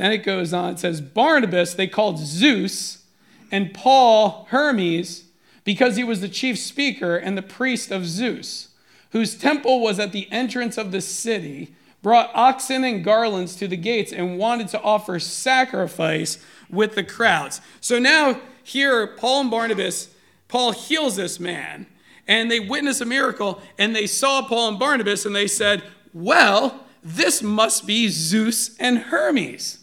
Then 0.00 0.12
it 0.12 0.24
goes 0.24 0.54
on, 0.54 0.72
it 0.72 0.78
says, 0.78 1.02
Barnabas 1.02 1.74
they 1.74 1.86
called 1.86 2.18
Zeus, 2.18 3.04
and 3.52 3.74
Paul 3.74 4.46
Hermes, 4.48 5.24
because 5.62 5.96
he 5.96 6.04
was 6.04 6.22
the 6.22 6.28
chief 6.28 6.58
speaker 6.58 7.18
and 7.18 7.36
the 7.36 7.42
priest 7.42 7.90
of 7.90 8.06
Zeus, 8.06 8.68
whose 9.10 9.36
temple 9.36 9.82
was 9.82 9.98
at 9.98 10.12
the 10.12 10.26
entrance 10.32 10.78
of 10.78 10.90
the 10.90 11.02
city, 11.02 11.74
brought 12.00 12.30
oxen 12.34 12.82
and 12.82 13.04
garlands 13.04 13.54
to 13.56 13.68
the 13.68 13.76
gates 13.76 14.10
and 14.10 14.38
wanted 14.38 14.68
to 14.68 14.80
offer 14.80 15.18
sacrifice 15.18 16.42
with 16.70 16.94
the 16.94 17.04
crowds. 17.04 17.60
So 17.82 17.98
now 17.98 18.40
here, 18.62 19.06
Paul 19.06 19.42
and 19.42 19.50
Barnabas, 19.50 20.08
Paul 20.48 20.72
heals 20.72 21.16
this 21.16 21.38
man, 21.38 21.84
and 22.26 22.50
they 22.50 22.58
witness 22.58 23.02
a 23.02 23.04
miracle, 23.04 23.60
and 23.76 23.94
they 23.94 24.06
saw 24.06 24.40
Paul 24.48 24.70
and 24.70 24.78
Barnabas, 24.78 25.26
and 25.26 25.36
they 25.36 25.46
said, 25.46 25.82
Well, 26.14 26.86
this 27.02 27.42
must 27.42 27.86
be 27.86 28.08
Zeus 28.08 28.74
and 28.78 28.96
Hermes. 28.96 29.79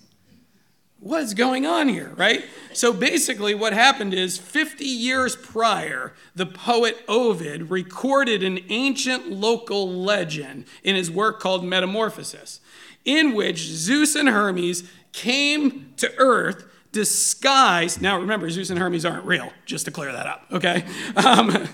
What's 1.00 1.36
going 1.36 1.68
on 1.68 1.90
here, 1.90 2.12
right? 2.16 2.44
So 2.74 2.92
basically, 2.92 3.54
what 3.54 3.72
happened 3.72 4.16
is 4.16 4.40
50 4.40 4.84
years 4.84 5.36
prior, 5.36 6.14
the 6.34 6.48
poet 6.48 6.98
Ovid 7.08 7.70
recorded 7.70 8.42
an 8.42 8.60
ancient 8.70 9.30
local 9.32 9.88
legend 9.88 10.66
in 10.84 10.96
his 10.96 11.12
work 11.12 11.40
called 11.40 11.64
Metamorphosis, 11.64 12.62
in 13.06 13.36
which 13.36 13.60
Zeus 13.60 14.16
and 14.16 14.28
Hermes 14.28 14.90
came 15.12 15.94
to 15.98 16.12
earth 16.18 16.66
disguised. 16.92 18.02
Now, 18.02 18.20
remember, 18.20 18.50
Zeus 18.50 18.72
and 18.72 18.80
Hermes 18.80 19.06
aren't 19.06 19.26
real, 19.26 19.52
just 19.66 19.86
to 19.86 19.92
clear 19.92 20.12
that 20.12 20.26
up, 20.26 20.46
okay? 20.52 20.84
Um, 21.16 21.68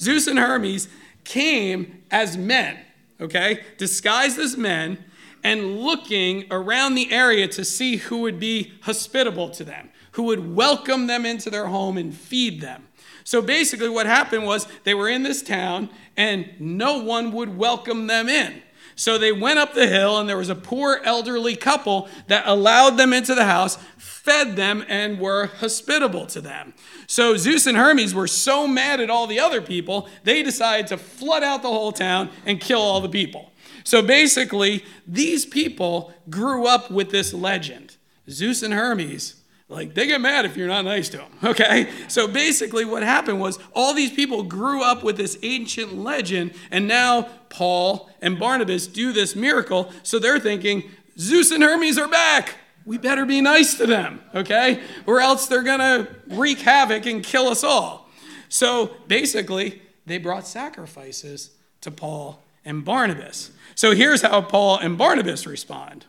Zeus 0.00 0.26
and 0.26 0.40
Hermes 0.40 0.88
came 1.22 2.02
as 2.10 2.36
men, 2.36 2.76
okay? 3.20 3.62
Disguised 3.78 4.40
as 4.40 4.56
men 4.56 4.98
and 5.46 5.78
looking 5.78 6.44
around 6.50 6.96
the 6.96 7.12
area 7.12 7.46
to 7.46 7.64
see 7.64 7.98
who 7.98 8.18
would 8.18 8.40
be 8.40 8.72
hospitable 8.80 9.48
to 9.48 9.62
them, 9.62 9.88
who 10.10 10.24
would 10.24 10.56
welcome 10.56 11.06
them 11.06 11.24
into 11.24 11.48
their 11.48 11.68
home 11.68 11.96
and 11.96 12.12
feed 12.12 12.60
them. 12.60 12.88
So 13.22 13.40
basically, 13.40 13.88
what 13.88 14.06
happened 14.06 14.44
was 14.44 14.66
they 14.82 14.92
were 14.92 15.08
in 15.08 15.22
this 15.22 15.42
town 15.42 15.88
and 16.16 16.50
no 16.58 16.98
one 16.98 17.30
would 17.30 17.56
welcome 17.56 18.08
them 18.08 18.28
in. 18.28 18.60
So 18.96 19.18
they 19.18 19.30
went 19.30 19.60
up 19.60 19.74
the 19.74 19.86
hill, 19.86 20.18
and 20.18 20.26
there 20.26 20.38
was 20.38 20.48
a 20.48 20.54
poor 20.54 21.00
elderly 21.04 21.54
couple 21.54 22.08
that 22.28 22.44
allowed 22.46 22.96
them 22.96 23.12
into 23.12 23.34
the 23.34 23.44
house, 23.44 23.76
fed 23.98 24.56
them, 24.56 24.84
and 24.88 25.20
were 25.20 25.46
hospitable 25.58 26.26
to 26.28 26.40
them. 26.40 26.72
So 27.06 27.36
Zeus 27.36 27.66
and 27.66 27.76
Hermes 27.76 28.14
were 28.14 28.26
so 28.26 28.66
mad 28.66 29.00
at 29.00 29.10
all 29.10 29.26
the 29.26 29.38
other 29.38 29.60
people, 29.60 30.08
they 30.24 30.42
decided 30.42 30.86
to 30.88 30.96
flood 30.96 31.44
out 31.44 31.60
the 31.60 31.68
whole 31.68 31.92
town 31.92 32.30
and 32.46 32.58
kill 32.58 32.80
all 32.80 33.02
the 33.02 33.08
people. 33.10 33.52
So 33.86 34.02
basically, 34.02 34.84
these 35.06 35.46
people 35.46 36.12
grew 36.28 36.66
up 36.66 36.90
with 36.90 37.10
this 37.10 37.32
legend 37.32 37.96
Zeus 38.28 38.64
and 38.64 38.74
Hermes 38.74 39.36
like 39.68 39.94
they 39.94 40.08
get 40.08 40.20
mad 40.20 40.44
if 40.44 40.56
you're 40.56 40.66
not 40.66 40.84
nice 40.84 41.08
to 41.10 41.18
them, 41.18 41.30
okay? 41.44 41.88
So 42.08 42.26
basically, 42.26 42.84
what 42.84 43.04
happened 43.04 43.40
was 43.40 43.60
all 43.74 43.94
these 43.94 44.12
people 44.12 44.42
grew 44.42 44.82
up 44.82 45.04
with 45.04 45.16
this 45.16 45.38
ancient 45.42 45.96
legend, 45.96 46.52
and 46.72 46.88
now 46.88 47.22
Paul 47.48 48.10
and 48.20 48.38
Barnabas 48.38 48.88
do 48.88 49.12
this 49.12 49.36
miracle. 49.36 49.92
So 50.02 50.18
they're 50.18 50.40
thinking, 50.40 50.90
Zeus 51.16 51.52
and 51.52 51.62
Hermes 51.62 51.96
are 51.96 52.08
back. 52.08 52.56
We 52.84 52.98
better 52.98 53.24
be 53.24 53.40
nice 53.40 53.76
to 53.78 53.86
them, 53.86 54.20
okay? 54.34 54.80
Or 55.06 55.20
else 55.20 55.46
they're 55.46 55.62
gonna 55.62 56.08
wreak 56.28 56.58
havoc 56.58 57.06
and 57.06 57.22
kill 57.22 57.46
us 57.46 57.62
all. 57.62 58.08
So 58.48 58.96
basically, 59.06 59.80
they 60.06 60.18
brought 60.18 60.46
sacrifices 60.46 61.50
to 61.82 61.92
Paul 61.92 62.42
and 62.64 62.84
Barnabas. 62.84 63.50
So 63.76 63.94
here's 63.94 64.22
how 64.22 64.40
Paul 64.40 64.78
and 64.78 64.96
Barnabas 64.96 65.46
respond. 65.46 66.06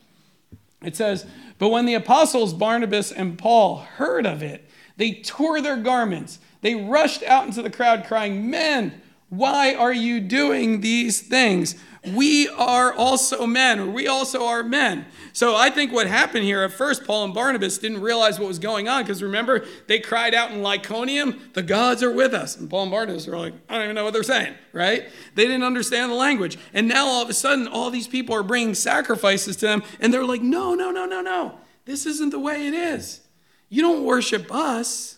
It 0.81 0.95
says, 0.95 1.25
But 1.59 1.67
when 1.67 1.85
the 1.85 1.95
apostles 1.95 2.53
Barnabas 2.53 3.11
and 3.11 3.37
Paul 3.37 3.79
heard 3.79 4.25
of 4.25 4.41
it, 4.41 4.69
they 4.95 5.15
tore 5.15 5.61
their 5.61 5.75
garments. 5.75 6.39
They 6.61 6.75
rushed 6.75 7.23
out 7.23 7.45
into 7.45 7.61
the 7.61 7.69
crowd, 7.69 8.05
crying, 8.05 8.49
Men, 8.49 9.01
why 9.29 9.75
are 9.75 9.93
you 9.93 10.21
doing 10.21 10.79
these 10.79 11.21
things? 11.21 11.75
We 12.13 12.47
are 12.49 12.93
also 12.93 13.45
men, 13.45 13.79
or 13.79 13.87
we 13.87 14.07
also 14.07 14.45
are 14.45 14.63
men. 14.63 15.05
So 15.33 15.55
I 15.55 15.69
think 15.69 15.91
what 15.91 16.07
happened 16.07 16.45
here 16.45 16.63
at 16.63 16.73
first, 16.73 17.05
Paul 17.05 17.25
and 17.25 17.33
Barnabas 17.33 17.77
didn't 17.77 18.01
realize 18.01 18.39
what 18.39 18.47
was 18.47 18.59
going 18.59 18.87
on 18.87 19.03
because 19.03 19.21
remember, 19.21 19.65
they 19.87 19.99
cried 19.99 20.33
out 20.33 20.51
in 20.51 20.61
Lycaonium, 20.61 21.53
the 21.53 21.63
gods 21.63 22.01
are 22.03 22.11
with 22.11 22.33
us. 22.33 22.57
And 22.57 22.69
Paul 22.69 22.83
and 22.83 22.91
Barnabas 22.91 23.27
were 23.27 23.37
like, 23.37 23.53
I 23.69 23.75
don't 23.75 23.83
even 23.83 23.95
know 23.95 24.03
what 24.03 24.13
they're 24.13 24.23
saying, 24.23 24.55
right? 24.73 25.09
They 25.35 25.45
didn't 25.45 25.63
understand 25.63 26.11
the 26.11 26.15
language. 26.15 26.57
And 26.73 26.87
now 26.87 27.05
all 27.05 27.21
of 27.21 27.29
a 27.29 27.33
sudden, 27.33 27.67
all 27.67 27.89
these 27.89 28.07
people 28.07 28.35
are 28.35 28.43
bringing 28.43 28.73
sacrifices 28.73 29.55
to 29.57 29.67
them, 29.67 29.83
and 29.99 30.13
they're 30.13 30.25
like, 30.25 30.41
no, 30.41 30.73
no, 30.73 30.91
no, 30.91 31.05
no, 31.05 31.21
no. 31.21 31.59
This 31.85 32.05
isn't 32.05 32.31
the 32.31 32.39
way 32.39 32.67
it 32.67 32.73
is. 32.73 33.21
You 33.69 33.81
don't 33.81 34.03
worship 34.03 34.53
us. 34.53 35.17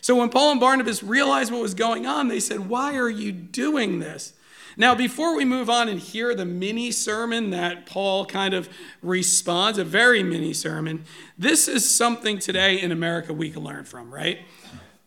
So 0.00 0.16
when 0.16 0.30
Paul 0.30 0.52
and 0.52 0.60
Barnabas 0.60 1.02
realized 1.02 1.52
what 1.52 1.62
was 1.62 1.74
going 1.74 2.06
on, 2.06 2.28
they 2.28 2.40
said, 2.40 2.68
Why 2.68 2.96
are 2.96 3.10
you 3.10 3.32
doing 3.32 3.98
this? 3.98 4.32
Now, 4.76 4.94
before 4.94 5.36
we 5.36 5.44
move 5.44 5.68
on 5.68 5.88
and 5.88 6.00
hear 6.00 6.34
the 6.34 6.44
mini 6.44 6.90
sermon 6.90 7.50
that 7.50 7.86
Paul 7.86 8.24
kind 8.24 8.54
of 8.54 8.68
responds, 9.02 9.78
a 9.78 9.84
very 9.84 10.22
mini 10.22 10.52
sermon, 10.52 11.04
this 11.36 11.68
is 11.68 11.88
something 11.88 12.38
today 12.38 12.80
in 12.80 12.92
America 12.92 13.32
we 13.32 13.50
can 13.50 13.62
learn 13.62 13.84
from, 13.84 14.12
right? 14.12 14.40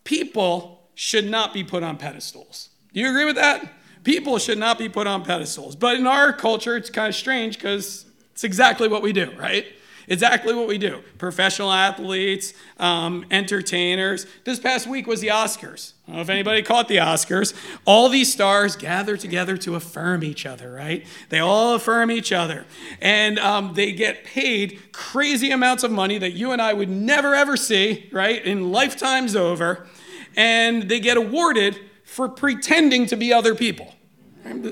People 0.03 0.83
should 0.95 1.29
not 1.29 1.53
be 1.53 1.63
put 1.63 1.83
on 1.83 1.97
pedestals. 1.97 2.69
Do 2.93 2.99
you 2.99 3.09
agree 3.09 3.25
with 3.25 3.35
that? 3.35 3.73
People 4.03 4.37
should 4.37 4.57
not 4.57 4.77
be 4.77 4.89
put 4.89 5.07
on 5.07 5.23
pedestals. 5.23 5.75
But 5.75 5.95
in 5.95 6.05
our 6.05 6.33
culture, 6.33 6.75
it's 6.75 6.89
kind 6.89 7.07
of 7.07 7.15
strange 7.15 7.57
because 7.57 8.05
it's 8.31 8.43
exactly 8.43 8.87
what 8.87 9.01
we 9.01 9.13
do, 9.13 9.31
right? 9.37 9.65
Exactly 10.07 10.53
what 10.53 10.67
we 10.67 10.77
do. 10.77 11.01
Professional 11.17 11.71
athletes, 11.71 12.53
um, 12.77 13.25
entertainers. 13.31 14.25
This 14.43 14.59
past 14.59 14.87
week 14.87 15.07
was 15.07 15.21
the 15.21 15.29
Oscars. 15.29 15.92
I 16.05 16.11
don't 16.11 16.15
know 16.17 16.21
if 16.21 16.29
anybody 16.29 16.61
caught 16.61 16.89
the 16.89 16.97
Oscars. 16.97 17.53
All 17.85 18.09
these 18.09 18.31
stars 18.31 18.75
gather 18.75 19.15
together 19.15 19.55
to 19.57 19.75
affirm 19.75 20.21
each 20.21 20.45
other, 20.45 20.69
right? 20.69 21.05
They 21.29 21.39
all 21.39 21.75
affirm 21.75 22.11
each 22.11 22.33
other. 22.33 22.65
And 22.99 23.39
um, 23.39 23.73
they 23.73 23.93
get 23.93 24.25
paid 24.25 24.91
crazy 24.91 25.51
amounts 25.51 25.81
of 25.83 25.91
money 25.91 26.17
that 26.17 26.33
you 26.33 26.51
and 26.51 26.61
I 26.61 26.73
would 26.73 26.89
never 26.89 27.33
ever 27.33 27.55
see, 27.55 28.09
right? 28.11 28.43
In 28.43 28.73
lifetimes 28.73 29.33
over. 29.33 29.87
And 30.35 30.89
they 30.89 30.99
get 30.99 31.15
awarded 31.15 31.79
for 32.03 32.27
pretending 32.27 33.05
to 33.05 33.15
be 33.15 33.31
other 33.31 33.55
people. 33.55 33.95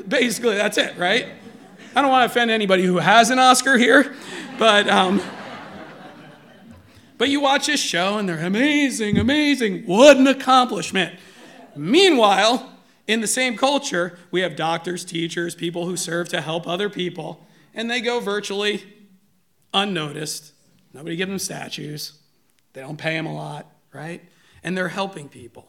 Basically, 0.08 0.56
that's 0.56 0.78
it, 0.78 0.98
right? 0.98 1.28
I 1.96 2.02
don't 2.02 2.12
want 2.12 2.30
to 2.30 2.32
offend 2.32 2.52
anybody 2.52 2.84
who 2.84 2.98
has 2.98 3.30
an 3.30 3.40
Oscar 3.40 3.78
here, 3.78 4.14
but 4.60 4.90
um, 4.90 5.22
but 7.22 7.30
you 7.30 7.40
watch 7.40 7.68
this 7.68 7.80
show 7.80 8.18
and 8.18 8.28
they're 8.28 8.44
amazing, 8.44 9.20
amazing. 9.20 9.84
What 9.84 10.18
an 10.18 10.26
accomplishment. 10.26 11.20
Meanwhile, 11.76 12.74
in 13.06 13.22
the 13.22 13.28
same 13.28 13.56
culture, 13.56 14.18
we 14.32 14.42
have 14.42 14.56
doctors, 14.56 15.06
teachers, 15.06 15.54
people 15.54 15.86
who 15.86 15.96
serve 15.96 16.30
to 16.30 16.42
help 16.42 16.68
other 16.68 16.90
people, 16.90 17.46
and 17.76 17.92
they 17.92 18.02
go 18.02 18.22
virtually 18.22 18.84
unnoticed. 19.72 20.54
Nobody 20.96 21.16
gives 21.16 21.30
them 21.30 21.38
statues. 21.38 22.14
They 22.74 22.82
don't 22.82 22.98
pay 22.98 23.14
them 23.14 23.28
a 23.28 23.36
lot, 23.36 23.68
right? 23.94 24.24
And 24.64 24.76
they're 24.76 24.88
helping 24.88 25.30
people. 25.30 25.68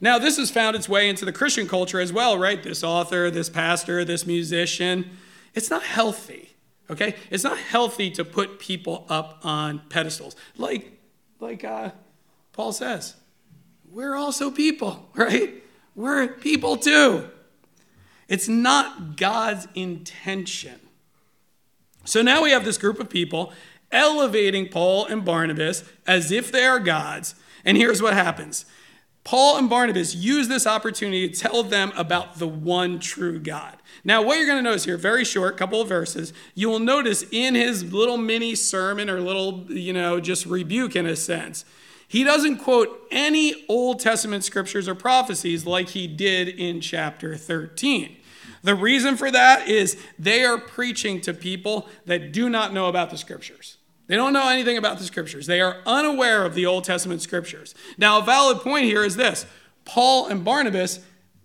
Now, 0.00 0.18
this 0.18 0.38
has 0.38 0.50
found 0.50 0.74
its 0.74 0.88
way 0.88 1.10
into 1.10 1.26
the 1.26 1.32
Christian 1.34 1.68
culture 1.68 2.00
as 2.00 2.14
well, 2.14 2.38
right? 2.38 2.62
This 2.62 2.82
author, 2.82 3.30
this 3.30 3.50
pastor, 3.50 4.06
this 4.06 4.26
musician 4.26 5.10
it's 5.54 5.68
not 5.68 5.82
healthy, 5.82 6.47
okay? 6.90 7.14
It's 7.30 7.44
not 7.44 7.58
healthy 7.58 8.10
to 8.12 8.24
put 8.24 8.58
people 8.58 9.06
up 9.08 9.40
on 9.42 9.82
pedestals. 9.88 10.36
Like, 10.56 10.98
like 11.40 11.64
uh, 11.64 11.90
Paul 12.52 12.72
says, 12.72 13.14
we're 13.90 14.14
also 14.14 14.50
people, 14.50 15.10
right? 15.14 15.54
We're 15.94 16.28
people 16.28 16.76
too. 16.76 17.28
It's 18.28 18.48
not 18.48 19.16
God's 19.16 19.66
intention. 19.74 20.80
So 22.04 22.22
now 22.22 22.42
we 22.42 22.50
have 22.50 22.64
this 22.64 22.78
group 22.78 23.00
of 23.00 23.08
people 23.08 23.52
elevating 23.90 24.68
Paul 24.68 25.06
and 25.06 25.24
Barnabas 25.24 25.84
as 26.06 26.30
if 26.30 26.52
they 26.52 26.64
are 26.64 26.78
gods. 26.78 27.34
And 27.64 27.76
here's 27.76 28.02
what 28.02 28.14
happens 28.14 28.66
Paul 29.28 29.58
and 29.58 29.68
Barnabas 29.68 30.14
use 30.14 30.48
this 30.48 30.66
opportunity 30.66 31.28
to 31.28 31.38
tell 31.38 31.62
them 31.62 31.92
about 31.94 32.38
the 32.38 32.48
one 32.48 32.98
true 32.98 33.38
God. 33.38 33.76
Now, 34.02 34.22
what 34.22 34.38
you're 34.38 34.46
going 34.46 34.56
to 34.56 34.62
notice 34.62 34.86
here, 34.86 34.96
very 34.96 35.22
short, 35.22 35.58
couple 35.58 35.82
of 35.82 35.88
verses, 35.90 36.32
you 36.54 36.70
will 36.70 36.78
notice 36.78 37.26
in 37.30 37.54
his 37.54 37.92
little 37.92 38.16
mini 38.16 38.54
sermon 38.54 39.10
or 39.10 39.20
little, 39.20 39.66
you 39.70 39.92
know, 39.92 40.18
just 40.18 40.46
rebuke 40.46 40.96
in 40.96 41.04
a 41.04 41.14
sense, 41.14 41.66
he 42.08 42.24
doesn't 42.24 42.56
quote 42.56 43.06
any 43.10 43.66
Old 43.68 44.00
Testament 44.00 44.44
scriptures 44.44 44.88
or 44.88 44.94
prophecies 44.94 45.66
like 45.66 45.90
he 45.90 46.06
did 46.06 46.48
in 46.48 46.80
chapter 46.80 47.36
13. 47.36 48.16
The 48.62 48.74
reason 48.74 49.18
for 49.18 49.30
that 49.30 49.68
is 49.68 50.02
they 50.18 50.42
are 50.42 50.56
preaching 50.56 51.20
to 51.20 51.34
people 51.34 51.86
that 52.06 52.32
do 52.32 52.48
not 52.48 52.72
know 52.72 52.86
about 52.86 53.10
the 53.10 53.18
scriptures. 53.18 53.77
They 54.08 54.16
don't 54.16 54.32
know 54.32 54.48
anything 54.48 54.78
about 54.78 54.98
the 54.98 55.04
scriptures. 55.04 55.46
They 55.46 55.60
are 55.60 55.76
unaware 55.86 56.44
of 56.44 56.54
the 56.54 56.66
Old 56.66 56.84
Testament 56.84 57.22
scriptures. 57.22 57.74
Now, 57.98 58.18
a 58.18 58.24
valid 58.24 58.58
point 58.58 58.84
here 58.84 59.04
is 59.04 59.16
this 59.16 59.46
Paul 59.84 60.26
and 60.26 60.44
Barnabas 60.44 61.00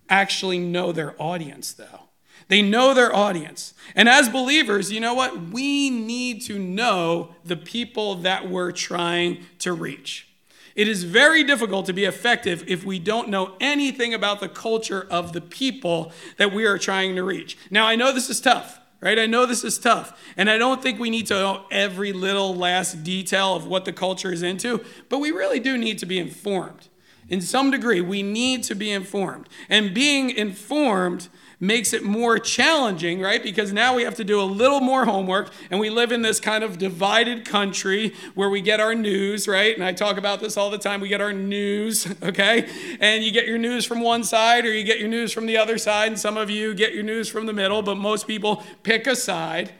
actually 0.08 0.58
know 0.58 0.90
their 0.90 1.14
audience, 1.22 1.72
though. 1.72 2.00
They 2.48 2.62
know 2.62 2.92
their 2.92 3.14
audience. 3.14 3.74
And 3.94 4.08
as 4.08 4.28
believers, 4.28 4.92
you 4.92 5.00
know 5.00 5.14
what? 5.14 5.48
We 5.50 5.88
need 5.90 6.42
to 6.42 6.58
know 6.58 7.34
the 7.44 7.56
people 7.56 8.16
that 8.16 8.50
we're 8.50 8.72
trying 8.72 9.44
to 9.60 9.72
reach. 9.72 10.28
It 10.74 10.88
is 10.88 11.04
very 11.04 11.44
difficult 11.44 11.86
to 11.86 11.92
be 11.92 12.04
effective 12.04 12.64
if 12.66 12.84
we 12.84 12.98
don't 12.98 13.28
know 13.28 13.56
anything 13.60 14.12
about 14.12 14.40
the 14.40 14.48
culture 14.48 15.06
of 15.08 15.32
the 15.32 15.40
people 15.40 16.12
that 16.36 16.52
we 16.52 16.66
are 16.66 16.78
trying 16.78 17.14
to 17.14 17.22
reach. 17.22 17.56
Now, 17.70 17.86
I 17.86 17.94
know 17.96 18.12
this 18.12 18.28
is 18.28 18.40
tough 18.40 18.80
right? 19.00 19.18
I 19.18 19.26
know 19.26 19.46
this 19.46 19.64
is 19.64 19.78
tough. 19.78 20.18
And 20.36 20.48
I 20.48 20.58
don't 20.58 20.82
think 20.82 20.98
we 20.98 21.10
need 21.10 21.26
to 21.28 21.34
know 21.34 21.66
every 21.70 22.12
little 22.12 22.54
last 22.54 23.04
detail 23.04 23.54
of 23.54 23.66
what 23.66 23.84
the 23.84 23.92
culture 23.92 24.32
is 24.32 24.42
into, 24.42 24.84
but 25.08 25.18
we 25.18 25.30
really 25.30 25.60
do 25.60 25.76
need 25.76 25.98
to 25.98 26.06
be 26.06 26.18
informed. 26.18 26.88
In 27.28 27.40
some 27.40 27.70
degree, 27.70 28.00
we 28.00 28.22
need 28.22 28.62
to 28.64 28.74
be 28.74 28.90
informed. 28.90 29.48
And 29.68 29.94
being 29.94 30.30
informed 30.30 31.28
makes 31.64 31.92
it 31.92 32.04
more 32.04 32.38
challenging, 32.38 33.20
right? 33.20 33.42
Because 33.42 33.72
now 33.72 33.94
we 33.94 34.02
have 34.02 34.14
to 34.16 34.24
do 34.24 34.40
a 34.40 34.44
little 34.44 34.80
more 34.80 35.04
homework, 35.04 35.50
and 35.70 35.80
we 35.80 35.90
live 35.90 36.12
in 36.12 36.22
this 36.22 36.40
kind 36.40 36.62
of 36.62 36.78
divided 36.78 37.44
country 37.44 38.14
where 38.34 38.50
we 38.50 38.60
get 38.60 38.80
our 38.80 38.94
news, 38.94 39.48
right? 39.48 39.74
And 39.74 39.84
I 39.84 39.92
talk 39.92 40.16
about 40.18 40.40
this 40.40 40.56
all 40.56 40.70
the 40.70 40.78
time. 40.78 41.00
We 41.00 41.08
get 41.08 41.20
our 41.20 41.32
news, 41.32 42.06
okay? 42.22 42.68
And 43.00 43.24
you 43.24 43.32
get 43.32 43.46
your 43.46 43.58
news 43.58 43.84
from 43.84 44.00
one 44.00 44.24
side 44.24 44.64
or 44.64 44.72
you 44.72 44.84
get 44.84 44.98
your 44.98 45.08
news 45.08 45.32
from 45.32 45.46
the 45.46 45.56
other 45.56 45.78
side, 45.78 46.08
and 46.08 46.18
some 46.18 46.36
of 46.36 46.50
you 46.50 46.74
get 46.74 46.94
your 46.94 47.04
news 47.04 47.28
from 47.28 47.46
the 47.46 47.52
middle, 47.52 47.82
but 47.82 47.96
most 47.96 48.26
people 48.26 48.62
pick 48.82 49.06
a 49.06 49.16
side. 49.16 49.72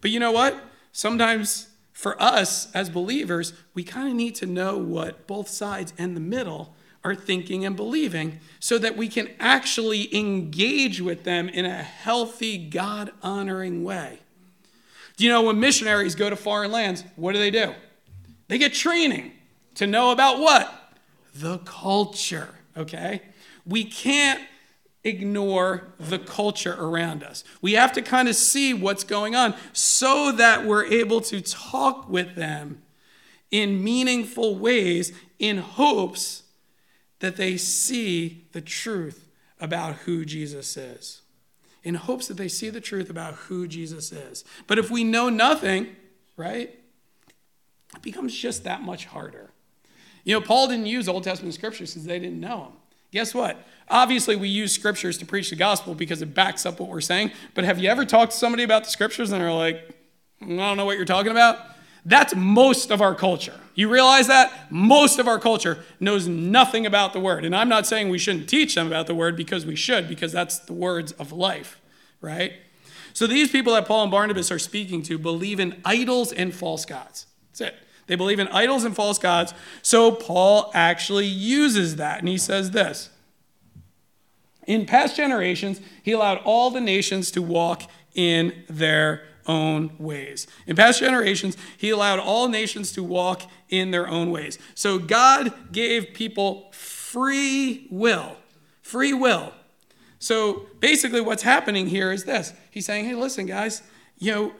But 0.00 0.10
you 0.10 0.20
know 0.20 0.32
what? 0.32 0.58
Sometimes 0.92 1.68
for 1.92 2.20
us 2.22 2.70
as 2.72 2.90
believers, 2.90 3.52
we 3.74 3.82
kind 3.82 4.08
of 4.08 4.14
need 4.14 4.34
to 4.36 4.46
know 4.46 4.76
what 4.78 5.26
both 5.26 5.48
sides 5.48 5.92
and 5.98 6.14
the 6.14 6.20
middle 6.20 6.75
are 7.06 7.14
thinking 7.14 7.64
and 7.64 7.76
believing 7.76 8.40
so 8.58 8.78
that 8.78 8.96
we 8.96 9.06
can 9.06 9.28
actually 9.38 10.12
engage 10.14 11.00
with 11.00 11.22
them 11.22 11.48
in 11.48 11.64
a 11.64 11.82
healthy, 11.82 12.58
God 12.58 13.12
honoring 13.22 13.84
way. 13.84 14.18
Do 15.16 15.24
you 15.24 15.30
know 15.30 15.42
when 15.42 15.60
missionaries 15.60 16.16
go 16.16 16.28
to 16.28 16.34
foreign 16.34 16.72
lands, 16.72 17.04
what 17.14 17.32
do 17.32 17.38
they 17.38 17.52
do? 17.52 17.74
They 18.48 18.58
get 18.58 18.74
training 18.74 19.30
to 19.76 19.86
know 19.86 20.10
about 20.10 20.40
what? 20.40 20.92
The 21.32 21.58
culture, 21.58 22.56
okay? 22.76 23.22
We 23.64 23.84
can't 23.84 24.42
ignore 25.04 25.84
the 26.00 26.18
culture 26.18 26.74
around 26.76 27.22
us. 27.22 27.44
We 27.62 27.74
have 27.74 27.92
to 27.92 28.02
kind 28.02 28.28
of 28.28 28.34
see 28.34 28.74
what's 28.74 29.04
going 29.04 29.36
on 29.36 29.54
so 29.72 30.32
that 30.32 30.66
we're 30.66 30.86
able 30.86 31.20
to 31.20 31.40
talk 31.40 32.08
with 32.08 32.34
them 32.34 32.82
in 33.52 33.84
meaningful 33.84 34.56
ways 34.58 35.12
in 35.38 35.58
hopes 35.58 36.42
that 37.20 37.36
they 37.36 37.56
see 37.56 38.44
the 38.52 38.60
truth 38.60 39.28
about 39.60 39.94
who 39.96 40.24
Jesus 40.24 40.76
is, 40.76 41.22
in 41.82 41.94
hopes 41.94 42.28
that 42.28 42.36
they 42.36 42.48
see 42.48 42.68
the 42.68 42.80
truth 42.80 43.08
about 43.08 43.34
who 43.34 43.66
Jesus 43.66 44.12
is. 44.12 44.44
But 44.66 44.78
if 44.78 44.90
we 44.90 45.04
know 45.04 45.28
nothing, 45.28 45.96
right, 46.36 46.78
it 47.94 48.02
becomes 48.02 48.34
just 48.34 48.64
that 48.64 48.82
much 48.82 49.06
harder. 49.06 49.50
You 50.24 50.34
know, 50.34 50.40
Paul 50.40 50.68
didn't 50.68 50.86
use 50.86 51.08
Old 51.08 51.24
Testament 51.24 51.54
scriptures 51.54 51.94
because 51.94 52.04
they 52.04 52.18
didn't 52.18 52.40
know 52.40 52.64
them. 52.64 52.72
Guess 53.12 53.32
what? 53.32 53.64
Obviously, 53.88 54.34
we 54.34 54.48
use 54.48 54.72
scriptures 54.72 55.16
to 55.18 55.24
preach 55.24 55.50
the 55.50 55.56
gospel 55.56 55.94
because 55.94 56.20
it 56.20 56.34
backs 56.34 56.66
up 56.66 56.80
what 56.80 56.88
we're 56.88 57.00
saying. 57.00 57.30
But 57.54 57.64
have 57.64 57.78
you 57.78 57.88
ever 57.88 58.04
talked 58.04 58.32
to 58.32 58.38
somebody 58.38 58.64
about 58.64 58.84
the 58.84 58.90
scriptures 58.90 59.30
and 59.30 59.40
they're 59.40 59.52
like, 59.52 59.76
mm, 60.42 60.54
I 60.54 60.68
don't 60.68 60.76
know 60.76 60.84
what 60.84 60.96
you're 60.96 61.06
talking 61.06 61.30
about? 61.30 61.60
That's 62.06 62.36
most 62.36 62.92
of 62.92 63.02
our 63.02 63.16
culture. 63.16 63.60
You 63.74 63.88
realize 63.90 64.28
that? 64.28 64.70
Most 64.70 65.18
of 65.18 65.26
our 65.26 65.40
culture 65.40 65.84
knows 65.98 66.28
nothing 66.28 66.86
about 66.86 67.12
the 67.12 67.18
word. 67.18 67.44
And 67.44 67.54
I'm 67.54 67.68
not 67.68 67.84
saying 67.84 68.08
we 68.08 68.18
shouldn't 68.18 68.48
teach 68.48 68.76
them 68.76 68.86
about 68.86 69.08
the 69.08 69.14
word 69.14 69.36
because 69.36 69.66
we 69.66 69.74
should, 69.74 70.08
because 70.08 70.30
that's 70.30 70.60
the 70.60 70.72
words 70.72 71.10
of 71.12 71.32
life, 71.32 71.80
right? 72.20 72.52
So 73.12 73.26
these 73.26 73.50
people 73.50 73.74
that 73.74 73.86
Paul 73.86 74.04
and 74.04 74.10
Barnabas 74.12 74.52
are 74.52 74.58
speaking 74.60 75.02
to 75.02 75.18
believe 75.18 75.58
in 75.58 75.80
idols 75.84 76.32
and 76.32 76.54
false 76.54 76.84
gods. 76.84 77.26
That's 77.48 77.72
it. 77.72 77.74
They 78.06 78.14
believe 78.14 78.38
in 78.38 78.46
idols 78.48 78.84
and 78.84 78.94
false 78.94 79.18
gods. 79.18 79.52
So 79.82 80.12
Paul 80.12 80.70
actually 80.74 81.26
uses 81.26 81.96
that. 81.96 82.20
And 82.20 82.28
he 82.28 82.38
says 82.38 82.70
this 82.70 83.10
In 84.64 84.86
past 84.86 85.16
generations, 85.16 85.80
he 86.04 86.12
allowed 86.12 86.38
all 86.44 86.70
the 86.70 86.80
nations 86.80 87.32
to 87.32 87.42
walk 87.42 87.82
in 88.14 88.62
their 88.68 89.24
own 89.46 89.92
ways. 89.98 90.46
In 90.66 90.76
past 90.76 91.00
generations, 91.00 91.56
he 91.76 91.90
allowed 91.90 92.18
all 92.18 92.48
nations 92.48 92.92
to 92.92 93.02
walk 93.02 93.42
in 93.68 93.90
their 93.90 94.08
own 94.08 94.30
ways. 94.30 94.58
So 94.74 94.98
God 94.98 95.52
gave 95.72 96.14
people 96.14 96.70
free 96.72 97.86
will. 97.90 98.36
Free 98.82 99.12
will. 99.12 99.52
So 100.18 100.66
basically, 100.80 101.20
what's 101.20 101.42
happening 101.42 101.86
here 101.86 102.12
is 102.12 102.24
this 102.24 102.52
He's 102.70 102.86
saying, 102.86 103.04
hey, 103.04 103.14
listen, 103.14 103.46
guys, 103.46 103.82
you 104.18 104.32
know, 104.32 104.52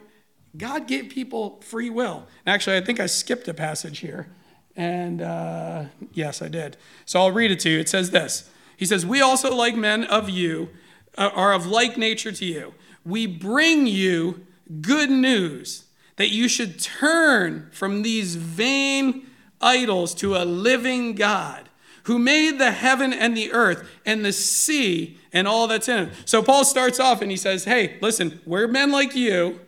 God 0.55 0.87
gave 0.87 1.09
people 1.09 1.61
free 1.61 1.89
will. 1.89 2.27
Actually, 2.45 2.77
I 2.77 2.81
think 2.81 2.99
I 2.99 3.05
skipped 3.05 3.47
a 3.47 3.53
passage 3.53 3.99
here. 3.99 4.27
And 4.75 5.21
uh, 5.21 5.85
yes, 6.13 6.41
I 6.41 6.47
did. 6.47 6.77
So 7.05 7.19
I'll 7.19 7.31
read 7.31 7.51
it 7.51 7.59
to 7.61 7.69
you. 7.69 7.79
It 7.79 7.89
says 7.89 8.11
this 8.11 8.49
He 8.75 8.85
says, 8.85 9.05
We 9.05 9.21
also, 9.21 9.53
like 9.53 9.75
men 9.75 10.03
of 10.03 10.29
you, 10.29 10.69
uh, 11.17 11.29
are 11.33 11.53
of 11.53 11.65
like 11.65 11.97
nature 11.97 12.31
to 12.31 12.45
you. 12.45 12.73
We 13.03 13.25
bring 13.25 13.87
you 13.87 14.46
good 14.81 15.09
news 15.09 15.85
that 16.17 16.29
you 16.29 16.47
should 16.47 16.79
turn 16.79 17.69
from 17.71 18.01
these 18.01 18.35
vain 18.35 19.27
idols 19.61 20.13
to 20.15 20.35
a 20.35 20.45
living 20.45 21.13
God 21.13 21.69
who 22.03 22.17
made 22.17 22.57
the 22.57 22.71
heaven 22.71 23.11
and 23.11 23.35
the 23.35 23.51
earth 23.51 23.87
and 24.05 24.23
the 24.23 24.31
sea 24.31 25.17
and 25.33 25.47
all 25.47 25.67
that's 25.67 25.89
in 25.89 26.05
it. 26.05 26.13
So 26.25 26.41
Paul 26.41 26.63
starts 26.63 26.99
off 26.99 27.21
and 27.21 27.29
he 27.29 27.37
says, 27.37 27.65
Hey, 27.65 27.97
listen, 28.01 28.39
we're 28.45 28.67
men 28.67 28.91
like 28.91 29.15
you. 29.15 29.59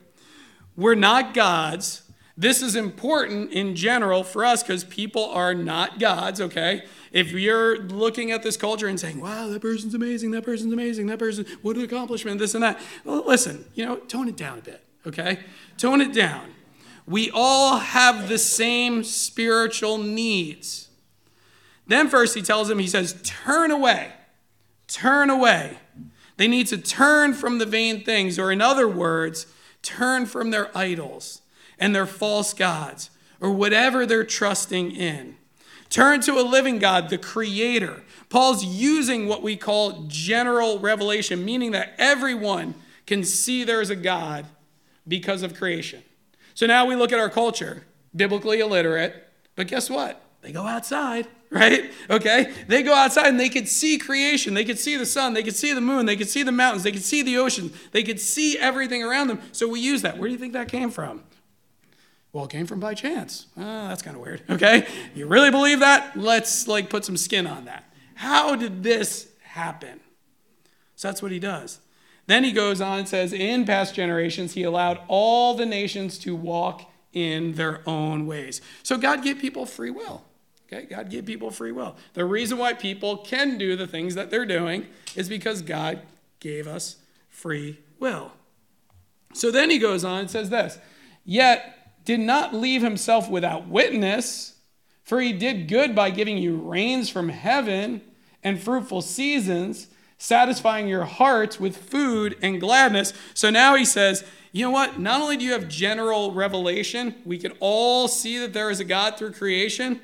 We're 0.75 0.95
not 0.95 1.33
gods. 1.33 2.03
This 2.37 2.61
is 2.61 2.77
important 2.77 3.51
in 3.51 3.75
general 3.75 4.23
for 4.23 4.45
us 4.45 4.63
because 4.63 4.85
people 4.85 5.25
are 5.25 5.53
not 5.53 5.99
gods, 5.99 6.39
okay? 6.39 6.83
If 7.11 7.33
you're 7.33 7.79
looking 7.79 8.31
at 8.31 8.43
this 8.43 8.55
culture 8.55 8.87
and 8.87 8.97
saying, 8.97 9.19
wow, 9.19 9.49
that 9.49 9.61
person's 9.61 9.93
amazing, 9.93 10.31
that 10.31 10.45
person's 10.45 10.71
amazing, 10.71 11.07
that 11.07 11.19
person, 11.19 11.45
what 11.61 11.75
an 11.75 11.81
accomplishment, 11.81 12.39
this 12.39 12.53
and 12.53 12.63
that, 12.63 12.79
well, 13.03 13.25
listen, 13.27 13.65
you 13.73 13.85
know, 13.85 13.97
tone 13.97 14.29
it 14.29 14.37
down 14.37 14.59
a 14.59 14.61
bit, 14.61 14.81
okay? 15.05 15.39
Tone 15.77 16.01
it 16.01 16.13
down. 16.13 16.53
We 17.05 17.31
all 17.33 17.77
have 17.77 18.29
the 18.29 18.37
same 18.37 19.03
spiritual 19.03 19.97
needs. 19.97 20.89
Then, 21.87 22.07
first, 22.07 22.35
he 22.35 22.43
tells 22.43 22.67
them, 22.67 22.77
he 22.77 22.87
says, 22.87 23.19
turn 23.23 23.71
away, 23.71 24.11
turn 24.87 25.31
away. 25.31 25.79
They 26.37 26.47
need 26.47 26.67
to 26.67 26.77
turn 26.77 27.33
from 27.33 27.57
the 27.57 27.65
vain 27.65 28.03
things, 28.03 28.37
or 28.37 28.51
in 28.51 28.61
other 28.61 28.87
words, 28.87 29.47
turn 29.81 30.27
from 30.27 30.51
their 30.51 30.75
idols 30.77 31.41
and 31.79 31.95
their 31.95 32.05
false 32.05 32.53
gods, 32.53 33.09
or 33.41 33.51
whatever 33.51 34.05
they're 34.05 34.23
trusting 34.23 34.91
in. 34.91 35.35
Turn 35.89 36.21
to 36.21 36.33
a 36.33 36.43
living 36.43 36.77
God, 36.77 37.09
the 37.09 37.17
Creator. 37.17 38.03
Paul's 38.29 38.63
using 38.63 39.27
what 39.27 39.41
we 39.41 39.57
call 39.57 40.03
general 40.07 40.77
revelation, 40.77 41.43
meaning 41.43 41.71
that 41.71 41.95
everyone 41.97 42.75
can 43.07 43.23
see 43.23 43.63
there's 43.63 43.89
a 43.89 43.95
God 43.95 44.45
because 45.09 45.43
of 45.43 45.55
creation. 45.55 46.03
So 46.53 46.65
now 46.65 46.85
we 46.85 46.95
look 46.95 47.11
at 47.11 47.19
our 47.19 47.29
culture, 47.29 47.83
biblically 48.15 48.61
illiterate, 48.61 49.27
but 49.55 49.67
guess 49.67 49.89
what? 49.89 50.21
They 50.41 50.53
go 50.53 50.65
outside, 50.65 51.27
right? 51.49 51.91
Okay? 52.09 52.53
They 52.67 52.83
go 52.83 52.93
outside 52.93 53.27
and 53.27 53.39
they 53.39 53.49
could 53.49 53.67
see 53.67 53.97
creation. 53.97 54.53
They 54.53 54.63
could 54.63 54.79
see 54.79 54.95
the 54.95 55.05
sun. 55.05 55.33
They 55.33 55.43
could 55.43 55.55
see 55.55 55.73
the 55.73 55.81
moon. 55.81 56.05
They 56.05 56.15
could 56.15 56.29
see 56.29 56.43
the 56.43 56.51
mountains. 56.51 56.83
They 56.83 56.91
could 56.93 57.03
see 57.03 57.21
the 57.21 57.37
oceans. 57.37 57.73
They 57.91 58.03
could 58.03 58.21
see 58.21 58.57
everything 58.57 59.03
around 59.03 59.27
them. 59.27 59.41
So 59.51 59.67
we 59.67 59.81
use 59.81 60.01
that. 60.03 60.17
Where 60.17 60.29
do 60.29 60.33
you 60.33 60.39
think 60.39 60.53
that 60.53 60.69
came 60.69 60.91
from? 60.91 61.23
Well, 62.31 62.45
it 62.45 62.51
came 62.51 62.67
from 62.67 62.79
by 62.79 62.93
chance. 62.93 63.47
Oh, 63.57 63.87
that's 63.87 64.01
kind 64.03 64.15
of 64.15 64.21
weird. 64.21 64.43
Okay? 64.49 64.87
You 65.15 65.27
really 65.27 65.49
believe 65.49 65.79
that? 65.79 66.15
Let's 66.15 66.67
like 66.67 66.89
put 66.89 67.03
some 67.03 67.17
skin 67.17 67.47
on 67.47 67.65
that. 67.65 67.91
How 68.15 68.55
did 68.55 68.83
this 68.83 69.27
happen? 69.41 69.99
So 70.95 71.07
that's 71.07 71.21
what 71.21 71.31
he 71.31 71.39
does. 71.39 71.79
Then 72.29 72.43
he 72.43 72.51
goes 72.51 72.79
on 72.79 72.99
and 72.99 73.09
says, 73.09 73.33
In 73.33 73.65
past 73.65 73.95
generations, 73.95 74.53
he 74.53 74.61
allowed 74.61 74.99
all 75.07 75.55
the 75.55 75.65
nations 75.65 76.19
to 76.19 76.35
walk 76.35 76.87
in 77.11 77.53
their 77.53 77.81
own 77.89 78.27
ways. 78.27 78.61
So 78.83 78.99
God 78.99 79.23
gave 79.23 79.39
people 79.39 79.65
free 79.65 79.89
will. 79.89 80.23
Okay, 80.71 80.85
God 80.85 81.09
gave 81.09 81.25
people 81.25 81.49
free 81.49 81.71
will. 81.71 81.95
The 82.13 82.25
reason 82.25 82.59
why 82.59 82.73
people 82.73 83.17
can 83.17 83.57
do 83.57 83.75
the 83.75 83.87
things 83.87 84.13
that 84.13 84.29
they're 84.29 84.45
doing 84.45 84.85
is 85.15 85.27
because 85.27 85.63
God 85.63 86.03
gave 86.39 86.67
us 86.67 86.97
free 87.29 87.79
will. 87.99 88.31
So 89.33 89.49
then 89.49 89.71
he 89.71 89.79
goes 89.79 90.03
on 90.05 90.19
and 90.19 90.29
says 90.29 90.51
this 90.51 90.77
Yet 91.25 92.05
did 92.05 92.19
not 92.19 92.53
leave 92.53 92.83
himself 92.83 93.27
without 93.27 93.67
witness, 93.67 94.53
for 95.03 95.19
he 95.19 95.33
did 95.33 95.67
good 95.67 95.95
by 95.95 96.11
giving 96.11 96.37
you 96.37 96.57
rains 96.57 97.09
from 97.09 97.29
heaven 97.29 98.01
and 98.43 98.61
fruitful 98.61 99.01
seasons, 99.01 99.87
satisfying 100.19 100.87
your 100.87 101.05
hearts 101.05 101.59
with 101.59 101.75
food 101.77 102.37
and 102.43 102.59
gladness. 102.59 103.13
So 103.33 103.49
now 103.49 103.75
he 103.75 103.85
says, 103.85 104.23
you 104.51 104.65
know 104.65 104.71
what? 104.71 104.99
Not 104.99 105.21
only 105.21 105.37
do 105.37 105.45
you 105.45 105.53
have 105.53 105.67
general 105.67 106.31
revelation, 106.31 107.15
we 107.25 107.39
can 107.39 107.53
all 107.59 108.07
see 108.07 108.37
that 108.39 108.53
there 108.53 108.69
is 108.69 108.79
a 108.79 108.83
God 108.83 109.17
through 109.17 109.33
creation. 109.33 110.01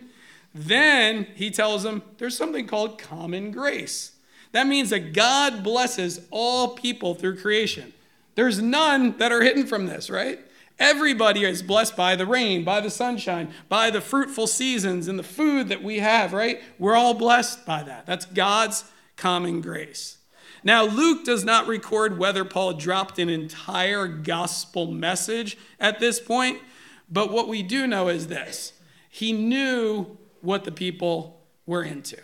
Then 0.53 1.27
he 1.35 1.51
tells 1.51 1.83
them 1.83 2.01
there's 2.17 2.37
something 2.37 2.65
called 2.65 2.97
common 2.97 3.51
grace. 3.51 4.13
That 4.53 4.67
means 4.67 4.89
that 4.91 5.13
God 5.13 5.63
blesses 5.63 6.21
all 6.31 6.69
people 6.69 7.13
through 7.13 7.37
creation. 7.39 7.91
There's 8.35 8.61
none 8.61 9.17
that 9.17 9.33
are 9.33 9.41
hidden 9.41 9.67
from 9.67 9.85
this, 9.85 10.09
right? 10.09 10.39
Everybody 10.79 11.43
is 11.43 11.61
blessed 11.61 11.97
by 11.97 12.15
the 12.15 12.25
rain, 12.25 12.63
by 12.63 12.79
the 12.79 12.89
sunshine, 12.89 13.53
by 13.67 13.89
the 13.89 14.01
fruitful 14.01 14.47
seasons 14.47 15.07
and 15.07 15.17
the 15.19 15.23
food 15.23 15.69
that 15.69 15.83
we 15.83 15.99
have, 15.99 16.31
right? 16.31 16.61
We're 16.79 16.95
all 16.95 17.13
blessed 17.13 17.65
by 17.65 17.83
that. 17.83 18.05
That's 18.05 18.25
God's 18.25 18.85
common 19.15 19.61
grace. 19.61 20.17
Now, 20.63 20.83
Luke 20.83 21.23
does 21.23 21.43
not 21.43 21.67
record 21.67 22.17
whether 22.17 22.43
Paul 22.43 22.73
dropped 22.73 23.19
an 23.19 23.29
entire 23.29 24.07
gospel 24.07 24.87
message 24.87 25.57
at 25.79 25.99
this 25.99 26.19
point, 26.19 26.59
but 27.09 27.31
what 27.31 27.47
we 27.47 27.61
do 27.61 27.85
know 27.85 28.07
is 28.07 28.27
this 28.27 28.73
he 29.09 29.31
knew 29.31 30.17
what 30.41 30.63
the 30.63 30.71
people 30.71 31.41
were 31.65 31.83
into. 31.83 32.17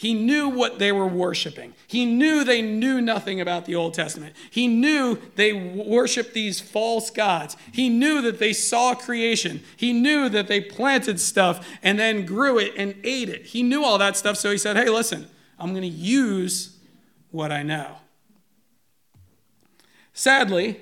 He 0.00 0.14
knew 0.14 0.48
what 0.48 0.78
they 0.78 0.92
were 0.92 1.06
worshiping. 1.06 1.74
He 1.86 2.06
knew 2.06 2.42
they 2.42 2.62
knew 2.62 3.02
nothing 3.02 3.38
about 3.38 3.66
the 3.66 3.74
Old 3.74 3.92
Testament. 3.92 4.34
He 4.50 4.66
knew 4.66 5.18
they 5.36 5.52
worshiped 5.52 6.32
these 6.32 6.58
false 6.58 7.10
gods. 7.10 7.54
He 7.70 7.90
knew 7.90 8.22
that 8.22 8.38
they 8.38 8.54
saw 8.54 8.94
creation. 8.94 9.62
He 9.76 9.92
knew 9.92 10.30
that 10.30 10.48
they 10.48 10.62
planted 10.62 11.20
stuff 11.20 11.68
and 11.82 11.98
then 11.98 12.24
grew 12.24 12.58
it 12.58 12.72
and 12.78 12.94
ate 13.04 13.28
it. 13.28 13.44
He 13.46 13.62
knew 13.62 13.84
all 13.84 13.98
that 13.98 14.16
stuff. 14.16 14.38
So 14.38 14.50
he 14.50 14.56
said, 14.56 14.78
Hey, 14.78 14.88
listen, 14.88 15.28
I'm 15.60 15.70
going 15.70 15.82
to 15.82 15.88
use 15.88 16.78
what 17.30 17.52
I 17.52 17.62
know. 17.62 17.96
Sadly, 20.12 20.80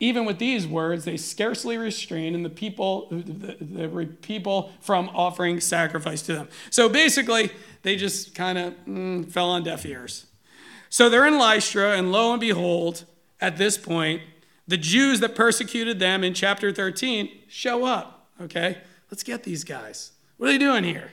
even 0.00 0.24
with 0.24 0.38
these 0.38 0.66
words, 0.66 1.04
they 1.04 1.16
scarcely 1.16 1.78
restrained 1.78 2.44
the 2.44 2.50
people, 2.50 3.08
the, 3.10 3.56
the 3.60 4.06
people 4.22 4.72
from 4.80 5.08
offering 5.14 5.60
sacrifice 5.60 6.22
to 6.22 6.34
them. 6.34 6.48
So 6.70 6.88
basically, 6.88 7.50
they 7.82 7.96
just 7.96 8.34
kind 8.34 8.58
of 8.58 8.74
mm, 8.86 9.30
fell 9.30 9.50
on 9.50 9.62
deaf 9.64 9.86
ears. 9.86 10.26
So 10.88 11.08
they're 11.08 11.26
in 11.26 11.38
Lystra, 11.38 11.96
and 11.96 12.12
lo 12.12 12.32
and 12.32 12.40
behold, 12.40 13.04
at 13.40 13.56
this 13.56 13.78
point, 13.78 14.22
the 14.66 14.76
Jews 14.76 15.20
that 15.20 15.34
persecuted 15.34 15.98
them 15.98 16.24
in 16.24 16.34
chapter 16.34 16.72
13 16.72 17.30
show 17.48 17.84
up. 17.84 18.30
Okay, 18.40 18.78
let's 19.10 19.22
get 19.22 19.44
these 19.44 19.64
guys. 19.64 20.12
What 20.36 20.48
are 20.48 20.52
they 20.52 20.58
doing 20.58 20.84
here? 20.84 21.12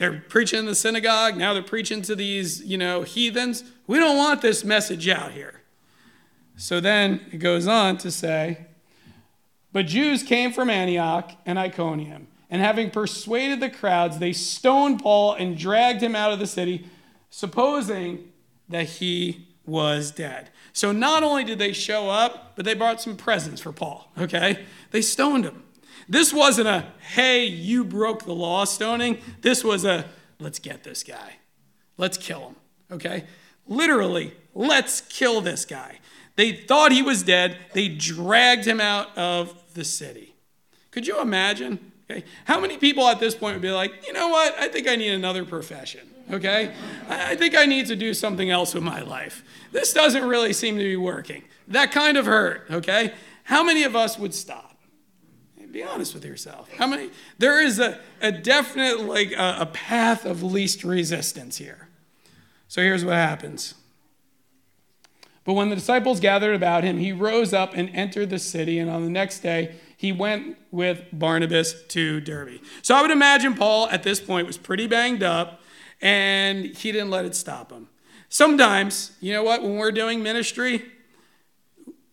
They're 0.00 0.24
preaching 0.30 0.60
in 0.60 0.64
the 0.64 0.74
synagogue. 0.74 1.36
Now 1.36 1.52
they're 1.52 1.62
preaching 1.62 2.00
to 2.02 2.16
these, 2.16 2.64
you 2.64 2.78
know, 2.78 3.02
heathens. 3.02 3.64
We 3.86 3.98
don't 3.98 4.16
want 4.16 4.40
this 4.40 4.64
message 4.64 5.06
out 5.10 5.32
here. 5.32 5.60
So 6.56 6.80
then 6.80 7.20
it 7.30 7.36
goes 7.36 7.68
on 7.68 7.98
to 7.98 8.10
say, 8.10 8.64
but 9.72 9.86
Jews 9.86 10.22
came 10.22 10.54
from 10.54 10.70
Antioch 10.70 11.32
and 11.44 11.58
Iconium 11.58 12.28
and 12.48 12.62
having 12.62 12.90
persuaded 12.90 13.60
the 13.60 13.68
crowds, 13.68 14.18
they 14.18 14.32
stoned 14.32 15.02
Paul 15.02 15.34
and 15.34 15.54
dragged 15.54 16.02
him 16.02 16.16
out 16.16 16.32
of 16.32 16.38
the 16.38 16.46
city, 16.46 16.86
supposing 17.28 18.32
that 18.70 18.86
he 18.86 19.48
was 19.66 20.10
dead. 20.12 20.48
So 20.72 20.92
not 20.92 21.22
only 21.22 21.44
did 21.44 21.58
they 21.58 21.74
show 21.74 22.08
up, 22.08 22.56
but 22.56 22.64
they 22.64 22.72
brought 22.72 23.02
some 23.02 23.18
presents 23.18 23.60
for 23.60 23.70
Paul, 23.70 24.10
okay? 24.16 24.64
They 24.92 25.02
stoned 25.02 25.44
him. 25.44 25.62
This 26.10 26.34
wasn't 26.34 26.68
a, 26.68 26.86
hey, 27.14 27.46
you 27.46 27.84
broke 27.84 28.24
the 28.24 28.34
law 28.34 28.64
stoning. 28.64 29.18
This 29.40 29.64
was 29.64 29.86
a, 29.86 30.04
let's 30.38 30.58
get 30.58 30.84
this 30.84 31.02
guy. 31.02 31.36
Let's 31.96 32.18
kill 32.18 32.40
him, 32.40 32.56
okay? 32.90 33.24
Literally, 33.66 34.34
let's 34.54 35.00
kill 35.00 35.40
this 35.40 35.64
guy. 35.64 36.00
They 36.36 36.52
thought 36.52 36.92
he 36.92 37.02
was 37.02 37.22
dead. 37.22 37.56
They 37.72 37.88
dragged 37.88 38.66
him 38.66 38.80
out 38.80 39.16
of 39.16 39.54
the 39.74 39.84
city. 39.84 40.34
Could 40.90 41.06
you 41.06 41.20
imagine 41.20 41.90
Okay? 42.10 42.24
How 42.44 42.60
many 42.60 42.76
people 42.76 43.06
at 43.06 43.20
this 43.20 43.34
point 43.34 43.54
would 43.54 43.62
be 43.62 43.70
like, 43.70 44.06
you 44.06 44.12
know 44.12 44.28
what? 44.28 44.58
I 44.58 44.68
think 44.68 44.88
I 44.88 44.96
need 44.96 45.12
another 45.12 45.44
profession. 45.44 46.08
Okay? 46.30 46.72
I 47.08 47.36
think 47.36 47.56
I 47.56 47.66
need 47.66 47.86
to 47.86 47.96
do 47.96 48.14
something 48.14 48.50
else 48.50 48.74
with 48.74 48.82
my 48.82 49.00
life. 49.00 49.44
This 49.72 49.92
doesn't 49.92 50.24
really 50.24 50.52
seem 50.52 50.76
to 50.76 50.82
be 50.82 50.96
working. 50.96 51.44
That 51.68 51.92
kind 51.92 52.16
of 52.16 52.26
hurt. 52.26 52.66
Okay? 52.70 53.14
How 53.44 53.62
many 53.62 53.84
of 53.84 53.94
us 53.94 54.18
would 54.18 54.34
stop? 54.34 54.69
Be 55.70 55.82
honest 55.82 56.14
with 56.14 56.24
yourself. 56.24 56.70
How 56.72 56.86
many? 56.86 57.10
There 57.38 57.62
is 57.62 57.78
a, 57.78 58.00
a 58.20 58.32
definite, 58.32 59.00
like, 59.00 59.32
a, 59.32 59.58
a 59.60 59.66
path 59.66 60.24
of 60.24 60.42
least 60.42 60.82
resistance 60.82 61.58
here. 61.58 61.88
So 62.68 62.82
here's 62.82 63.04
what 63.04 63.14
happens. 63.14 63.74
But 65.44 65.54
when 65.54 65.68
the 65.68 65.74
disciples 65.74 66.20
gathered 66.20 66.54
about 66.54 66.84
him, 66.84 66.98
he 66.98 67.12
rose 67.12 67.52
up 67.52 67.72
and 67.74 67.88
entered 67.90 68.30
the 68.30 68.38
city, 68.38 68.78
and 68.78 68.90
on 68.90 69.04
the 69.04 69.10
next 69.10 69.40
day, 69.40 69.76
he 70.00 70.12
went 70.12 70.56
with 70.70 71.04
Barnabas 71.12 71.74
to 71.88 72.22
Derbe. 72.22 72.60
So 72.80 72.94
I 72.94 73.02
would 73.02 73.10
imagine 73.10 73.54
Paul 73.54 73.86
at 73.90 74.02
this 74.02 74.18
point 74.18 74.46
was 74.46 74.56
pretty 74.56 74.86
banged 74.86 75.22
up 75.22 75.60
and 76.00 76.64
he 76.64 76.90
didn't 76.90 77.10
let 77.10 77.26
it 77.26 77.34
stop 77.34 77.70
him. 77.70 77.90
Sometimes, 78.30 79.12
you 79.20 79.34
know 79.34 79.42
what, 79.42 79.62
when 79.62 79.76
we're 79.76 79.92
doing 79.92 80.22
ministry, 80.22 80.86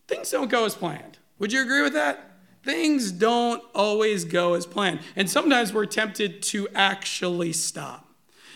things 0.06 0.30
don't 0.30 0.50
go 0.50 0.66
as 0.66 0.74
planned. 0.74 1.16
Would 1.38 1.50
you 1.50 1.62
agree 1.62 1.80
with 1.80 1.94
that? 1.94 2.27
Things 2.68 3.12
don't 3.12 3.62
always 3.74 4.26
go 4.26 4.52
as 4.52 4.66
planned. 4.66 5.00
And 5.16 5.30
sometimes 5.30 5.72
we're 5.72 5.86
tempted 5.86 6.42
to 6.42 6.68
actually 6.74 7.54
stop. 7.54 8.06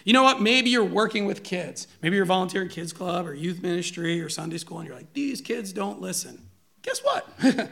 You 0.05 0.13
know 0.13 0.23
what? 0.23 0.39
Maybe 0.39 0.69
you're 0.69 0.85
working 0.85 1.25
with 1.25 1.43
kids. 1.43 1.87
Maybe 2.03 2.17
you're 2.17 2.27
volunteering 2.27 2.69
at 2.69 2.75
kids 2.75 2.93
club 2.93 3.27
or 3.27 3.33
youth 3.33 3.63
ministry 3.63 4.21
or 4.21 4.29
Sunday 4.29 4.59
school, 4.59 4.81
and 4.81 4.87
you're 4.87 4.95
like, 4.95 5.15
these 5.15 5.41
kids 5.41 5.73
don't 5.73 6.03
listen. 6.03 6.47
Guess 6.83 7.01
what? 7.03 7.27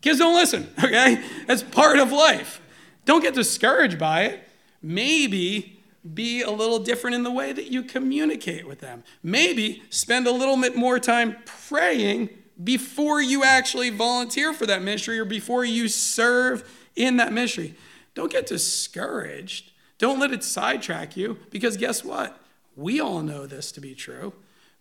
Kids 0.00 0.18
don't 0.18 0.34
listen, 0.34 0.68
okay? 0.82 1.22
That's 1.46 1.62
part 1.62 2.00
of 2.00 2.10
life. 2.10 2.60
Don't 3.04 3.20
get 3.20 3.34
discouraged 3.34 3.98
by 3.98 4.22
it. 4.22 4.48
Maybe 4.82 5.78
be 6.14 6.42
a 6.42 6.50
little 6.50 6.80
different 6.80 7.14
in 7.14 7.22
the 7.22 7.30
way 7.30 7.52
that 7.52 7.70
you 7.70 7.82
communicate 7.84 8.66
with 8.66 8.80
them. 8.80 9.04
Maybe 9.22 9.82
spend 9.90 10.26
a 10.26 10.32
little 10.32 10.56
bit 10.60 10.74
more 10.74 10.98
time 10.98 11.36
praying 11.44 12.30
before 12.62 13.20
you 13.20 13.44
actually 13.44 13.90
volunteer 13.90 14.52
for 14.52 14.66
that 14.66 14.82
ministry 14.82 15.18
or 15.18 15.24
before 15.24 15.64
you 15.64 15.88
serve 15.88 16.68
in 16.96 17.16
that 17.16 17.32
ministry. 17.32 17.74
Don't 18.14 18.32
get 18.32 18.46
discouraged. 18.46 19.70
Don't 19.98 20.18
let 20.18 20.32
it 20.32 20.42
sidetrack 20.42 21.16
you 21.16 21.38
because 21.50 21.76
guess 21.76 22.04
what? 22.04 22.38
We 22.76 23.00
all 23.00 23.22
know 23.22 23.46
this 23.46 23.72
to 23.72 23.80
be 23.80 23.94
true. 23.94 24.32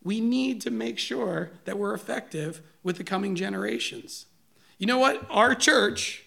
We 0.04 0.22
need 0.22 0.62
to 0.62 0.72
make 0.72 0.98
sure 0.98 1.52
that 1.66 1.78
we're 1.78 1.94
effective 1.94 2.62
with 2.84 2.98
the 2.98 3.04
coming 3.04 3.36
generations. 3.36 4.26
You 4.78 4.88
know 4.88 4.98
what? 4.98 5.26
Our 5.30 5.56
church 5.56 6.24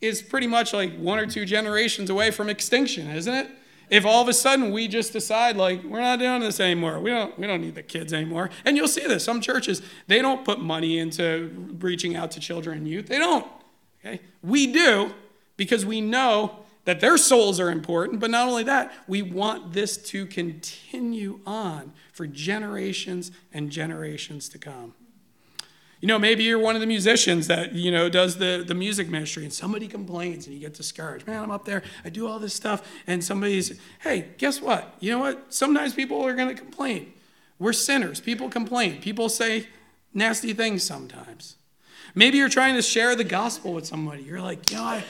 is 0.00 0.22
pretty 0.22 0.46
much 0.46 0.72
like 0.72 0.96
one 0.96 1.18
or 1.18 1.26
two 1.26 1.44
generations 1.44 2.10
away 2.10 2.30
from 2.30 2.48
extinction, 2.48 3.10
isn't 3.10 3.34
it? 3.34 3.50
If 3.88 4.04
all 4.04 4.22
of 4.22 4.28
a 4.28 4.32
sudden 4.32 4.72
we 4.72 4.88
just 4.88 5.12
decide 5.12 5.56
like 5.56 5.82
we're 5.84 6.00
not 6.00 6.18
doing 6.18 6.40
this 6.40 6.60
anymore, 6.60 6.98
we 7.00 7.10
don't 7.10 7.38
we 7.38 7.46
don't 7.46 7.60
need 7.60 7.74
the 7.74 7.82
kids 7.82 8.12
anymore. 8.12 8.50
And 8.64 8.76
you'll 8.76 8.88
see 8.88 9.06
this. 9.06 9.24
Some 9.24 9.40
churches, 9.40 9.82
they 10.06 10.20
don't 10.20 10.44
put 10.44 10.60
money 10.60 10.98
into 10.98 11.76
reaching 11.78 12.16
out 12.16 12.30
to 12.32 12.40
children 12.40 12.78
and 12.78 12.88
youth. 12.88 13.06
They 13.06 13.18
don't. 13.18 13.46
Okay? 14.00 14.20
We 14.42 14.72
do 14.72 15.14
because 15.56 15.86
we 15.86 16.00
know 16.00 16.64
that 16.84 17.00
their 17.00 17.18
souls 17.18 17.58
are 17.58 17.70
important, 17.70 18.20
but 18.20 18.30
not 18.30 18.48
only 18.48 18.62
that, 18.64 18.92
we 19.08 19.20
want 19.20 19.72
this 19.72 19.96
to 19.96 20.24
continue 20.26 21.40
on 21.44 21.92
for 22.12 22.26
generations 22.26 23.32
and 23.52 23.70
generations 23.70 24.48
to 24.50 24.58
come. 24.58 24.94
You 26.00 26.08
know, 26.08 26.18
maybe 26.18 26.44
you're 26.44 26.58
one 26.58 26.74
of 26.74 26.80
the 26.80 26.86
musicians 26.86 27.46
that, 27.46 27.72
you 27.72 27.90
know, 27.90 28.08
does 28.08 28.36
the, 28.36 28.62
the 28.66 28.74
music 28.74 29.08
ministry 29.08 29.44
and 29.44 29.52
somebody 29.52 29.88
complains 29.88 30.46
and 30.46 30.54
you 30.54 30.60
get 30.60 30.74
discouraged. 30.74 31.26
Man, 31.26 31.42
I'm 31.42 31.50
up 31.50 31.64
there, 31.64 31.82
I 32.04 32.10
do 32.10 32.28
all 32.28 32.38
this 32.38 32.52
stuff, 32.52 32.86
and 33.06 33.24
somebody's, 33.24 33.78
hey, 34.00 34.28
guess 34.36 34.60
what? 34.60 34.94
You 35.00 35.12
know 35.12 35.18
what? 35.18 35.52
Sometimes 35.54 35.94
people 35.94 36.24
are 36.26 36.34
going 36.34 36.54
to 36.54 36.54
complain. 36.54 37.12
We're 37.58 37.72
sinners. 37.72 38.20
People 38.20 38.50
complain. 38.50 39.00
People 39.00 39.30
say 39.30 39.68
nasty 40.12 40.52
things 40.52 40.82
sometimes. 40.82 41.56
Maybe 42.14 42.38
you're 42.38 42.48
trying 42.48 42.74
to 42.74 42.82
share 42.82 43.16
the 43.16 43.24
gospel 43.24 43.72
with 43.72 43.86
somebody. 43.86 44.22
You're 44.22 44.40
like, 44.40 44.70
you 44.70 44.76
know, 44.76 44.84
I, 44.84 45.04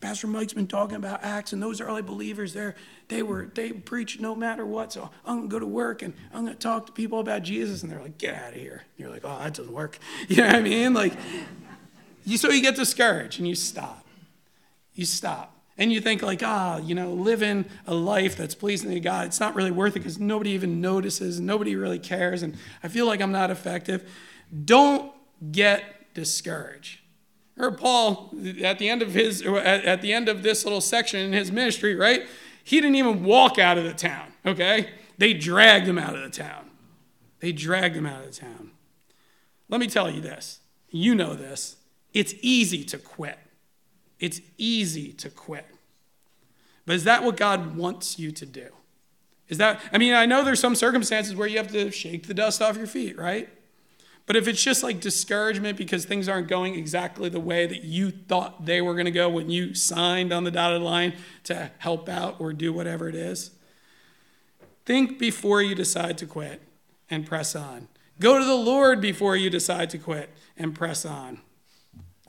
Pastor 0.00 0.28
Mike's 0.28 0.52
been 0.52 0.68
talking 0.68 0.96
about 0.96 1.24
Acts, 1.24 1.52
and 1.52 1.60
those 1.60 1.80
early 1.80 2.02
believers 2.02 2.52
there, 2.52 2.76
they 3.08 3.22
were 3.22 3.50
they 3.54 3.72
preach 3.72 4.20
no 4.20 4.34
matter 4.34 4.64
what. 4.64 4.92
So 4.92 5.10
I'm 5.26 5.38
gonna 5.38 5.48
go 5.48 5.58
to 5.58 5.66
work 5.66 6.02
and 6.02 6.14
I'm 6.32 6.44
gonna 6.44 6.54
talk 6.54 6.86
to 6.86 6.92
people 6.92 7.18
about 7.18 7.42
Jesus, 7.42 7.82
and 7.82 7.90
they're 7.90 8.00
like, 8.00 8.16
"Get 8.16 8.34
out 8.34 8.52
of 8.52 8.60
here!" 8.60 8.84
And 8.96 9.04
you're 9.04 9.10
like, 9.10 9.22
"Oh, 9.24 9.38
that 9.38 9.54
doesn't 9.54 9.72
work." 9.72 9.98
You 10.28 10.36
know 10.36 10.46
what 10.46 10.54
I 10.56 10.60
mean? 10.60 10.94
Like, 10.94 11.14
you 12.24 12.38
so 12.38 12.50
you 12.50 12.62
get 12.62 12.76
discouraged 12.76 13.38
and 13.38 13.48
you 13.48 13.54
stop. 13.54 14.06
You 14.94 15.04
stop. 15.04 15.54
And 15.78 15.92
you 15.92 16.00
think 16.00 16.22
like, 16.22 16.42
ah, 16.42 16.78
you 16.78 16.94
know, 16.94 17.12
living 17.12 17.64
a 17.86 17.94
life 17.94 18.36
that's 18.36 18.54
pleasing 18.54 18.90
to 18.90 19.00
God, 19.00 19.26
it's 19.26 19.40
not 19.40 19.54
really 19.54 19.70
worth 19.70 19.94
it 19.96 20.00
because 20.00 20.18
nobody 20.18 20.50
even 20.50 20.80
notices, 20.80 21.40
nobody 21.40 21.76
really 21.76 22.00
cares, 22.00 22.42
and 22.42 22.56
I 22.82 22.88
feel 22.88 23.06
like 23.06 23.20
I'm 23.20 23.32
not 23.32 23.50
effective. 23.50 24.08
Don't 24.64 25.12
get 25.52 26.12
discouraged. 26.14 26.98
Or 27.58 27.72
Paul, 27.72 28.32
at 28.62 28.78
the 28.78 28.88
end 28.88 29.02
of 29.02 29.14
his, 29.14 29.42
at 29.42 30.00
the 30.00 30.12
end 30.12 30.28
of 30.28 30.42
this 30.42 30.64
little 30.64 30.80
section 30.80 31.20
in 31.20 31.32
his 31.32 31.50
ministry, 31.50 31.94
right? 31.94 32.26
He 32.62 32.80
didn't 32.80 32.96
even 32.96 33.24
walk 33.24 33.58
out 33.58 33.78
of 33.78 33.84
the 33.84 33.94
town, 33.94 34.32
okay? 34.46 34.90
They 35.16 35.34
dragged 35.34 35.88
him 35.88 35.98
out 35.98 36.14
of 36.14 36.22
the 36.22 36.30
town. 36.30 36.70
They 37.40 37.52
dragged 37.52 37.96
him 37.96 38.06
out 38.06 38.24
of 38.24 38.26
the 38.26 38.40
town. 38.40 38.70
Let 39.68 39.80
me 39.80 39.88
tell 39.88 40.10
you 40.10 40.20
this. 40.20 40.60
You 40.90 41.14
know 41.14 41.34
this. 41.34 41.76
It's 42.14 42.34
easy 42.40 42.84
to 42.84 42.98
quit. 42.98 43.38
It's 44.20 44.40
easy 44.56 45.12
to 45.14 45.28
quit. 45.28 45.66
But 46.86 46.96
is 46.96 47.04
that 47.04 47.22
what 47.24 47.36
God 47.36 47.76
wants 47.76 48.18
you 48.18 48.30
to 48.32 48.46
do? 48.46 48.68
Is 49.48 49.58
that, 49.58 49.80
I 49.92 49.98
mean, 49.98 50.14
I 50.14 50.26
know 50.26 50.44
there's 50.44 50.60
some 50.60 50.74
circumstances 50.74 51.34
where 51.34 51.48
you 51.48 51.58
have 51.58 51.72
to 51.72 51.90
shake 51.90 52.26
the 52.26 52.34
dust 52.34 52.62
off 52.62 52.76
your 52.76 52.86
feet, 52.86 53.18
right? 53.18 53.48
But 54.28 54.36
if 54.36 54.46
it's 54.46 54.62
just 54.62 54.82
like 54.82 55.00
discouragement 55.00 55.78
because 55.78 56.04
things 56.04 56.28
aren't 56.28 56.48
going 56.48 56.74
exactly 56.74 57.30
the 57.30 57.40
way 57.40 57.66
that 57.66 57.82
you 57.82 58.10
thought 58.10 58.66
they 58.66 58.82
were 58.82 58.92
going 58.92 59.06
to 59.06 59.10
go 59.10 59.30
when 59.30 59.48
you 59.48 59.72
signed 59.72 60.34
on 60.34 60.44
the 60.44 60.50
dotted 60.50 60.82
line 60.82 61.14
to 61.44 61.70
help 61.78 62.10
out 62.10 62.36
or 62.38 62.52
do 62.52 62.70
whatever 62.70 63.08
it 63.08 63.14
is, 63.14 63.52
think 64.84 65.18
before 65.18 65.62
you 65.62 65.74
decide 65.74 66.18
to 66.18 66.26
quit 66.26 66.60
and 67.08 67.26
press 67.26 67.56
on. 67.56 67.88
Go 68.20 68.38
to 68.38 68.44
the 68.44 68.54
Lord 68.54 69.00
before 69.00 69.34
you 69.34 69.48
decide 69.48 69.88
to 69.90 69.98
quit 69.98 70.28
and 70.58 70.74
press 70.74 71.06
on. 71.06 71.40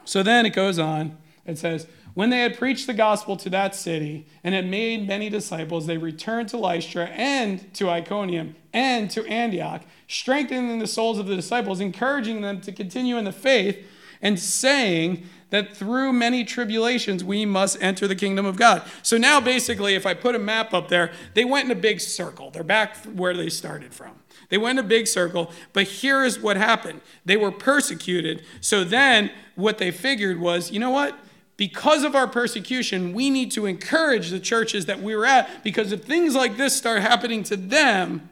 So 0.05 0.23
then 0.23 0.45
it 0.45 0.51
goes 0.51 0.79
on. 0.79 1.17
It 1.45 1.57
says, 1.57 1.85
when 2.13 2.29
they 2.29 2.41
had 2.41 2.57
preached 2.57 2.87
the 2.87 2.93
gospel 2.93 3.37
to 3.37 3.49
that 3.49 3.75
city 3.75 4.25
and 4.43 4.55
had 4.55 4.67
made 4.67 5.07
many 5.07 5.29
disciples, 5.29 5.85
they 5.85 5.97
returned 5.97 6.49
to 6.49 6.57
Lystra 6.57 7.05
and 7.05 7.73
to 7.75 7.89
Iconium 7.89 8.55
and 8.73 9.09
to 9.11 9.25
Antioch, 9.25 9.83
strengthening 10.07 10.79
the 10.79 10.87
souls 10.87 11.19
of 11.19 11.27
the 11.27 11.35
disciples, 11.35 11.79
encouraging 11.79 12.41
them 12.41 12.61
to 12.61 12.71
continue 12.71 13.17
in 13.17 13.25
the 13.25 13.31
faith, 13.31 13.85
and 14.21 14.39
saying 14.39 15.25
that 15.49 15.75
through 15.75 16.13
many 16.13 16.43
tribulations 16.43 17.23
we 17.23 17.45
must 17.45 17.81
enter 17.81 18.07
the 18.07 18.15
kingdom 18.15 18.45
of 18.45 18.55
God. 18.55 18.83
So 19.01 19.17
now, 19.17 19.39
basically, 19.39 19.95
if 19.95 20.05
I 20.05 20.13
put 20.13 20.35
a 20.35 20.39
map 20.39 20.73
up 20.73 20.89
there, 20.89 21.11
they 21.33 21.45
went 21.45 21.65
in 21.65 21.71
a 21.71 21.79
big 21.79 21.99
circle. 21.99 22.51
They're 22.51 22.63
back 22.63 22.97
where 23.05 23.35
they 23.35 23.49
started 23.49 23.93
from. 23.93 24.11
They 24.49 24.57
went 24.57 24.79
in 24.79 24.85
a 24.85 24.87
big 24.87 25.07
circle, 25.07 25.51
but 25.73 25.83
here 25.83 26.23
is 26.23 26.39
what 26.39 26.57
happened 26.57 27.01
they 27.25 27.37
were 27.37 27.51
persecuted. 27.51 28.43
So 28.61 28.83
then, 28.83 29.31
what 29.55 29.77
they 29.77 29.91
figured 29.91 30.39
was 30.39 30.71
you 30.71 30.79
know 30.79 30.91
what? 30.91 31.17
Because 31.59 32.05
of 32.05 32.15
our 32.15 32.25
persecution, 32.25 33.11
we 33.11 33.29
need 33.29 33.51
to 33.51 33.65
encourage 33.65 34.29
the 34.29 34.39
churches 34.39 34.85
that 34.85 35.01
we 35.01 35.13
are 35.13 35.25
at 35.25 35.61
because 35.61 35.91
if 35.91 36.05
things 36.05 36.33
like 36.33 36.55
this 36.55 36.73
start 36.73 37.01
happening 37.01 37.43
to 37.43 37.57
them, 37.57 38.29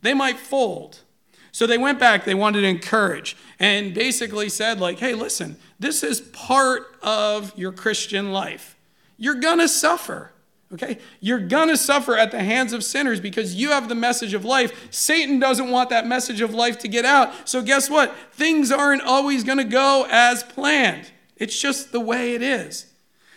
they 0.00 0.14
might 0.14 0.38
fold. 0.38 1.00
So 1.52 1.66
they 1.66 1.76
went 1.76 1.98
back, 1.98 2.24
they 2.24 2.34
wanted 2.34 2.62
to 2.62 2.68
encourage, 2.68 3.36
and 3.58 3.92
basically 3.92 4.48
said, 4.48 4.80
like, 4.80 4.98
hey, 4.98 5.12
listen, 5.12 5.56
this 5.78 6.02
is 6.02 6.22
part 6.22 6.84
of 7.02 7.52
your 7.54 7.70
Christian 7.70 8.32
life. 8.32 8.78
You're 9.18 9.34
gonna 9.34 9.68
suffer. 9.68 10.32
Okay? 10.72 11.00
You're 11.20 11.38
gonna 11.38 11.76
suffer 11.76 12.16
at 12.16 12.30
the 12.30 12.42
hands 12.42 12.72
of 12.72 12.82
sinners 12.82 13.20
because 13.20 13.54
you 13.54 13.72
have 13.72 13.90
the 13.90 13.94
message 13.94 14.32
of 14.32 14.46
life. 14.46 14.88
Satan 14.90 15.38
doesn't 15.38 15.68
want 15.68 15.90
that 15.90 16.06
message 16.06 16.40
of 16.40 16.54
life 16.54 16.78
to 16.78 16.88
get 16.88 17.04
out. 17.04 17.46
So, 17.46 17.60
guess 17.60 17.90
what? 17.90 18.16
Things 18.32 18.72
aren't 18.72 19.02
always 19.02 19.44
gonna 19.44 19.64
go 19.64 20.06
as 20.08 20.42
planned. 20.44 21.10
It's 21.40 21.60
just 21.60 21.90
the 21.90 21.98
way 21.98 22.34
it 22.34 22.42
is. 22.42 22.86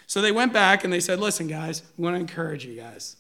So 0.05 0.21
they 0.21 0.31
went 0.31 0.53
back 0.53 0.83
and 0.83 0.93
they 0.93 0.99
said, 0.99 1.19
Listen, 1.19 1.47
guys, 1.47 1.81
we 1.97 2.03
want 2.03 2.15
to 2.15 2.19
encourage 2.19 2.65
you 2.65 2.75
guys. 2.75 3.15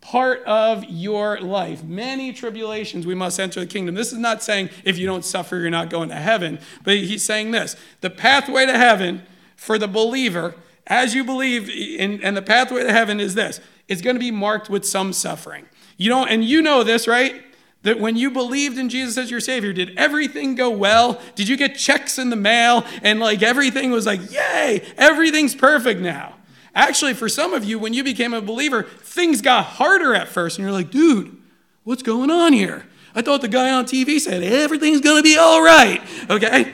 Part 0.00 0.42
of 0.44 0.84
your 0.84 1.40
life, 1.40 1.84
many 1.84 2.32
tribulations, 2.32 3.06
we 3.06 3.14
must 3.14 3.38
enter 3.38 3.60
the 3.60 3.66
kingdom. 3.66 3.94
This 3.94 4.12
is 4.12 4.18
not 4.18 4.42
saying 4.42 4.70
if 4.84 4.98
you 4.98 5.06
don't 5.06 5.24
suffer, 5.24 5.56
you're 5.56 5.70
not 5.70 5.90
going 5.90 6.08
to 6.08 6.16
heaven, 6.16 6.58
but 6.82 6.96
he's 6.96 7.24
saying 7.24 7.52
this 7.52 7.76
the 8.00 8.10
pathway 8.10 8.66
to 8.66 8.76
heaven 8.76 9.22
for 9.54 9.78
the 9.78 9.88
believer, 9.88 10.54
as 10.86 11.14
you 11.14 11.24
believe, 11.24 11.68
in, 11.68 12.22
and 12.22 12.36
the 12.36 12.42
pathway 12.42 12.82
to 12.82 12.92
heaven 12.92 13.20
is 13.20 13.34
this 13.34 13.60
it's 13.88 14.02
going 14.02 14.16
to 14.16 14.20
be 14.20 14.30
marked 14.30 14.68
with 14.68 14.84
some 14.84 15.12
suffering. 15.12 15.66
You 15.96 16.10
don't, 16.10 16.28
and 16.28 16.44
you 16.44 16.62
know 16.62 16.82
this, 16.82 17.06
right? 17.06 17.42
That 17.86 18.00
when 18.00 18.16
you 18.16 18.32
believed 18.32 18.78
in 18.78 18.88
Jesus 18.88 19.16
as 19.16 19.30
your 19.30 19.38
Savior, 19.38 19.72
did 19.72 19.96
everything 19.96 20.56
go 20.56 20.70
well? 20.70 21.22
Did 21.36 21.46
you 21.46 21.56
get 21.56 21.76
checks 21.76 22.18
in 22.18 22.30
the 22.30 22.36
mail 22.36 22.84
and 23.00 23.20
like 23.20 23.44
everything 23.44 23.92
was 23.92 24.06
like, 24.06 24.32
yay, 24.32 24.84
everything's 24.96 25.54
perfect 25.54 26.00
now? 26.00 26.34
Actually, 26.74 27.14
for 27.14 27.28
some 27.28 27.54
of 27.54 27.62
you, 27.62 27.78
when 27.78 27.94
you 27.94 28.02
became 28.02 28.34
a 28.34 28.40
believer, 28.40 28.82
things 28.82 29.40
got 29.40 29.64
harder 29.64 30.16
at 30.16 30.26
first, 30.26 30.58
and 30.58 30.64
you're 30.64 30.72
like, 30.72 30.90
dude, 30.90 31.36
what's 31.84 32.02
going 32.02 32.28
on 32.28 32.52
here? 32.52 32.86
I 33.14 33.22
thought 33.22 33.40
the 33.40 33.46
guy 33.46 33.70
on 33.70 33.84
TV 33.84 34.18
said 34.18 34.42
everything's 34.42 35.00
gonna 35.00 35.22
be 35.22 35.38
all 35.38 35.62
right, 35.62 36.02
okay? 36.28 36.72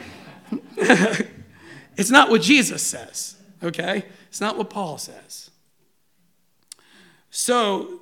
it's 1.94 2.11
not 2.11 2.31
what 2.31 2.40
Jesus 2.40 2.83
says, 2.83 3.37
okay? 3.62 4.07
It's 4.29 4.40
not 4.40 4.57
what 4.57 4.70
Paul 4.70 4.96
says. 4.96 5.51
So, 7.29 8.01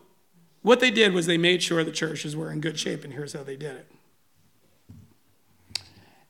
what 0.62 0.80
they 0.80 0.90
did 0.90 1.12
was 1.12 1.26
they 1.26 1.38
made 1.38 1.62
sure 1.62 1.82
the 1.84 1.90
churches 1.90 2.36
were 2.36 2.50
in 2.50 2.60
good 2.60 2.78
shape, 2.78 3.04
and 3.04 3.12
here's 3.12 3.32
how 3.32 3.42
they 3.42 3.56
did 3.56 3.76
it. 3.76 3.90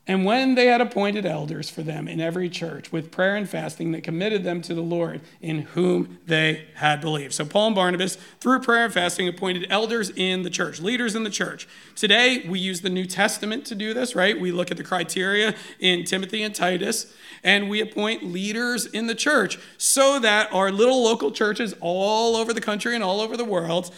And 0.07 0.25
when 0.25 0.55
they 0.55 0.65
had 0.65 0.81
appointed 0.81 1.27
elders 1.27 1.69
for 1.69 1.83
them 1.83 2.07
in 2.07 2.19
every 2.19 2.49
church 2.49 2.91
with 2.91 3.11
prayer 3.11 3.35
and 3.35 3.47
fasting, 3.47 3.91
they 3.91 4.01
committed 4.01 4.43
them 4.43 4.61
to 4.63 4.73
the 4.73 4.81
Lord 4.81 5.21
in 5.41 5.59
whom 5.59 6.17
they 6.25 6.65
had 6.75 6.99
believed. 6.99 7.33
So, 7.33 7.45
Paul 7.45 7.67
and 7.67 7.75
Barnabas, 7.75 8.17
through 8.39 8.61
prayer 8.61 8.85
and 8.85 8.93
fasting, 8.93 9.27
appointed 9.27 9.67
elders 9.69 10.09
in 10.09 10.41
the 10.41 10.49
church, 10.49 10.81
leaders 10.81 11.15
in 11.15 11.23
the 11.23 11.29
church. 11.29 11.67
Today, 11.95 12.43
we 12.45 12.59
use 12.59 12.81
the 12.81 12.89
New 12.89 13.05
Testament 13.05 13.63
to 13.67 13.75
do 13.75 13.93
this, 13.93 14.15
right? 14.15 14.37
We 14.37 14.51
look 14.51 14.71
at 14.71 14.77
the 14.77 14.83
criteria 14.83 15.53
in 15.79 16.03
Timothy 16.03 16.41
and 16.41 16.53
Titus, 16.53 17.13
and 17.43 17.69
we 17.69 17.79
appoint 17.79 18.23
leaders 18.23 18.87
in 18.87 19.05
the 19.05 19.15
church 19.15 19.59
so 19.77 20.19
that 20.19 20.51
our 20.51 20.71
little 20.71 21.03
local 21.03 21.31
churches 21.31 21.75
all 21.79 22.35
over 22.35 22.53
the 22.53 22.61
country 22.61 22.95
and 22.95 23.03
all 23.03 23.21
over 23.21 23.37
the 23.37 23.45
world 23.45 23.93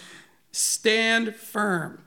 stand 0.54 1.36
firm. 1.36 2.02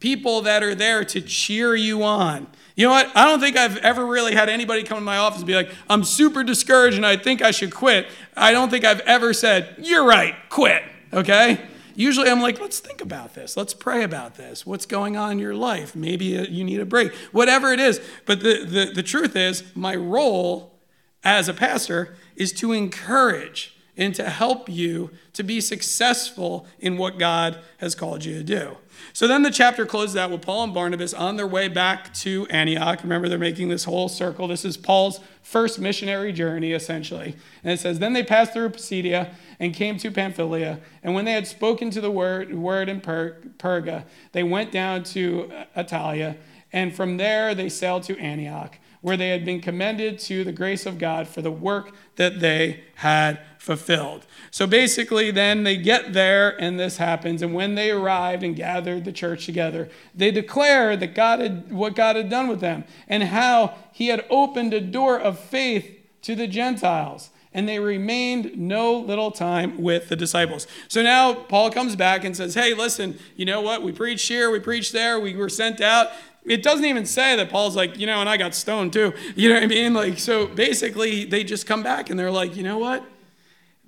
People 0.00 0.40
that 0.42 0.62
are 0.62 0.74
there 0.74 1.04
to 1.04 1.20
cheer 1.20 1.74
you 1.74 2.02
on. 2.02 2.46
You 2.76 2.86
know 2.86 2.92
what? 2.92 3.14
I 3.16 3.24
don't 3.24 3.40
think 3.40 3.56
I've 3.56 3.76
ever 3.78 4.06
really 4.06 4.34
had 4.34 4.48
anybody 4.48 4.84
come 4.84 4.96
to 4.96 5.04
my 5.04 5.18
office 5.18 5.38
and 5.38 5.46
be 5.46 5.56
like, 5.56 5.70
I'm 5.90 6.04
super 6.04 6.44
discouraged 6.44 6.96
and 6.96 7.04
I 7.04 7.16
think 7.16 7.42
I 7.42 7.50
should 7.50 7.74
quit. 7.74 8.06
I 8.36 8.52
don't 8.52 8.70
think 8.70 8.84
I've 8.84 9.00
ever 9.00 9.34
said, 9.34 9.74
You're 9.78 10.04
right, 10.04 10.36
quit. 10.48 10.84
Okay? 11.12 11.60
Usually 11.96 12.30
I'm 12.30 12.40
like, 12.40 12.60
let's 12.60 12.78
think 12.78 13.00
about 13.00 13.34
this. 13.34 13.56
Let's 13.56 13.74
pray 13.74 14.04
about 14.04 14.36
this. 14.36 14.64
What's 14.64 14.86
going 14.86 15.16
on 15.16 15.32
in 15.32 15.38
your 15.40 15.56
life? 15.56 15.96
Maybe 15.96 16.26
you 16.26 16.62
need 16.62 16.78
a 16.78 16.86
break. 16.86 17.12
Whatever 17.32 17.72
it 17.72 17.80
is. 17.80 18.00
But 18.24 18.38
the, 18.38 18.64
the, 18.64 18.92
the 18.94 19.02
truth 19.02 19.34
is, 19.34 19.64
my 19.74 19.96
role 19.96 20.78
as 21.24 21.48
a 21.48 21.54
pastor 21.54 22.14
is 22.36 22.52
to 22.52 22.70
encourage 22.70 23.76
and 23.98 24.14
to 24.14 24.30
help 24.30 24.68
you 24.68 25.10
to 25.34 25.42
be 25.42 25.60
successful 25.60 26.66
in 26.78 26.96
what 26.96 27.18
God 27.18 27.58
has 27.78 27.94
called 27.94 28.24
you 28.24 28.34
to 28.34 28.44
do. 28.44 28.76
So 29.12 29.26
then 29.26 29.42
the 29.42 29.50
chapter 29.50 29.84
closes 29.84 30.16
out 30.16 30.30
with 30.30 30.42
Paul 30.42 30.64
and 30.64 30.74
Barnabas 30.74 31.12
on 31.12 31.36
their 31.36 31.46
way 31.46 31.68
back 31.68 32.14
to 32.14 32.46
Antioch. 32.50 33.02
Remember, 33.02 33.28
they're 33.28 33.38
making 33.38 33.68
this 33.68 33.84
whole 33.84 34.08
circle. 34.08 34.48
This 34.48 34.64
is 34.64 34.76
Paul's 34.76 35.20
first 35.42 35.78
missionary 35.78 36.32
journey, 36.32 36.72
essentially. 36.72 37.36
And 37.62 37.72
it 37.72 37.80
says, 37.80 37.98
Then 37.98 38.12
they 38.12 38.22
passed 38.22 38.52
through 38.52 38.70
Pisidia 38.70 39.34
and 39.58 39.74
came 39.74 39.98
to 39.98 40.10
Pamphylia. 40.10 40.80
And 41.02 41.14
when 41.14 41.24
they 41.24 41.32
had 41.32 41.46
spoken 41.46 41.90
to 41.90 42.00
the 42.00 42.10
word, 42.10 42.54
word 42.54 42.88
in 42.88 43.00
per- 43.00 43.36
Perga, 43.58 44.04
they 44.32 44.42
went 44.42 44.72
down 44.72 45.02
to 45.04 45.50
uh, 45.52 45.82
Attalia. 45.82 46.36
And 46.72 46.94
from 46.94 47.16
there 47.16 47.54
they 47.54 47.68
sailed 47.68 48.02
to 48.04 48.18
Antioch, 48.18 48.78
where 49.00 49.16
they 49.16 49.30
had 49.30 49.44
been 49.44 49.60
commended 49.60 50.18
to 50.20 50.44
the 50.44 50.52
grace 50.52 50.86
of 50.86 50.98
God 50.98 51.26
for 51.26 51.40
the 51.42 51.50
work 51.50 51.94
that 52.16 52.40
they 52.40 52.84
had 52.96 53.40
fulfilled. 53.58 54.24
So 54.50 54.66
basically, 54.66 55.30
then 55.30 55.64
they 55.64 55.76
get 55.76 56.12
there 56.12 56.58
and 56.60 56.78
this 56.78 56.96
happens. 56.96 57.42
And 57.42 57.52
when 57.52 57.74
they 57.74 57.90
arrived 57.90 58.42
and 58.42 58.56
gathered 58.56 59.04
the 59.04 59.12
church 59.12 59.44
together, 59.44 59.90
they 60.14 60.30
declared 60.30 61.00
that 61.00 61.14
God 61.14 61.40
had, 61.40 61.70
what 61.70 61.94
God 61.94 62.16
had 62.16 62.30
done 62.30 62.48
with 62.48 62.60
them 62.60 62.84
and 63.08 63.24
how 63.24 63.74
he 63.92 64.08
had 64.08 64.24
opened 64.30 64.72
a 64.72 64.80
door 64.80 65.18
of 65.18 65.38
faith 65.38 65.98
to 66.22 66.34
the 66.34 66.46
Gentiles. 66.46 67.30
And 67.52 67.68
they 67.68 67.78
remained 67.78 68.56
no 68.56 68.96
little 68.96 69.32
time 69.32 69.82
with 69.82 70.08
the 70.08 70.16
disciples. 70.16 70.66
So 70.86 71.02
now 71.02 71.34
Paul 71.34 71.70
comes 71.70 71.96
back 71.96 72.22
and 72.24 72.36
says, 72.36 72.54
Hey, 72.54 72.74
listen, 72.74 73.18
you 73.36 73.44
know 73.44 73.62
what? 73.62 73.82
We 73.82 73.90
preached 73.90 74.28
here, 74.28 74.50
we 74.50 74.60
preached 74.60 74.92
there, 74.92 75.18
we 75.18 75.34
were 75.34 75.48
sent 75.48 75.80
out 75.80 76.08
it 76.44 76.62
doesn't 76.62 76.86
even 76.86 77.04
say 77.04 77.36
that 77.36 77.50
Paul's 77.50 77.76
like, 77.76 77.98
you 77.98 78.06
know, 78.06 78.20
and 78.20 78.28
I 78.28 78.38
got 78.38 78.54
stoned 78.54 78.94
too. 78.94 79.12
You 79.36 79.50
know 79.50 79.56
what 79.56 79.64
I 79.64 79.66
mean? 79.66 79.92
Like, 79.92 80.18
so 80.18 80.46
basically, 80.46 81.26
they 81.26 81.44
just 81.44 81.66
come 81.66 81.82
back 81.82 82.08
and 82.08 82.18
they're 82.18 82.30
like, 82.30 82.56
you 82.56 82.62
know 82.62 82.78
what? 82.78 83.04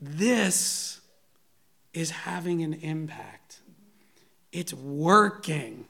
This 0.00 1.00
is 1.92 2.10
having 2.10 2.62
an 2.62 2.74
impact. 2.74 3.60
It's 4.52 4.72
working. 4.72 5.86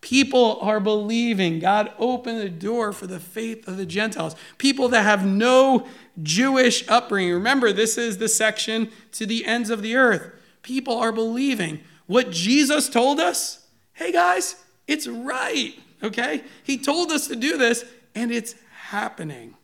People 0.00 0.58
are 0.60 0.78
believing. 0.78 1.58
God 1.58 1.92
opened 1.98 2.40
the 2.40 2.48
door 2.48 2.92
for 2.92 3.06
the 3.06 3.18
faith 3.18 3.66
of 3.66 3.76
the 3.76 3.86
Gentiles. 3.86 4.36
People 4.58 4.88
that 4.90 5.02
have 5.02 5.24
no 5.24 5.86
Jewish 6.22 6.88
upbringing. 6.88 7.32
Remember, 7.32 7.72
this 7.72 7.98
is 7.98 8.18
the 8.18 8.28
section 8.28 8.90
to 9.12 9.26
the 9.26 9.44
ends 9.44 9.70
of 9.70 9.82
the 9.82 9.96
earth. 9.96 10.30
People 10.62 10.96
are 10.98 11.12
believing. 11.12 11.80
What 12.06 12.30
Jesus 12.30 12.88
told 12.88 13.18
us, 13.18 13.66
hey 13.94 14.12
guys, 14.12 14.56
it's 14.86 15.08
right, 15.08 15.74
okay? 16.02 16.44
He 16.62 16.78
told 16.78 17.10
us 17.10 17.26
to 17.28 17.36
do 17.36 17.56
this, 17.56 17.84
and 18.14 18.30
it's 18.30 18.54
happening. 18.70 19.56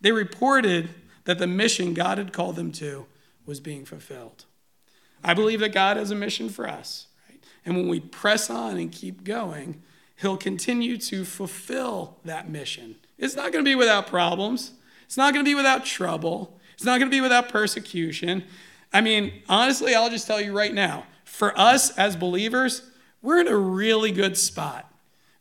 They 0.00 0.12
reported 0.12 0.88
that 1.28 1.38
the 1.38 1.46
mission 1.46 1.92
God 1.92 2.16
had 2.16 2.32
called 2.32 2.56
them 2.56 2.72
to 2.72 3.04
was 3.44 3.60
being 3.60 3.84
fulfilled. 3.84 4.46
I 5.22 5.34
believe 5.34 5.60
that 5.60 5.74
God 5.74 5.98
has 5.98 6.10
a 6.10 6.14
mission 6.14 6.48
for 6.48 6.66
us, 6.66 7.08
right? 7.28 7.38
And 7.66 7.76
when 7.76 7.86
we 7.86 8.00
press 8.00 8.48
on 8.48 8.78
and 8.78 8.90
keep 8.90 9.24
going, 9.24 9.82
He'll 10.16 10.38
continue 10.38 10.96
to 10.96 11.26
fulfill 11.26 12.16
that 12.24 12.48
mission. 12.48 12.96
It's 13.18 13.36
not 13.36 13.52
going 13.52 13.62
to 13.62 13.70
be 13.70 13.74
without 13.74 14.06
problems, 14.06 14.72
it's 15.04 15.18
not 15.18 15.34
going 15.34 15.44
to 15.44 15.48
be 15.48 15.54
without 15.54 15.84
trouble, 15.84 16.58
it's 16.72 16.86
not 16.86 16.98
going 16.98 17.10
to 17.10 17.14
be 17.14 17.20
without 17.20 17.50
persecution. 17.50 18.44
I 18.90 19.02
mean, 19.02 19.42
honestly, 19.50 19.94
I'll 19.94 20.08
just 20.08 20.26
tell 20.26 20.40
you 20.40 20.56
right 20.56 20.72
now 20.72 21.04
for 21.24 21.52
us 21.60 21.90
as 21.98 22.16
believers, 22.16 22.90
we're 23.20 23.38
in 23.38 23.48
a 23.48 23.56
really 23.56 24.12
good 24.12 24.38
spot. 24.38 24.90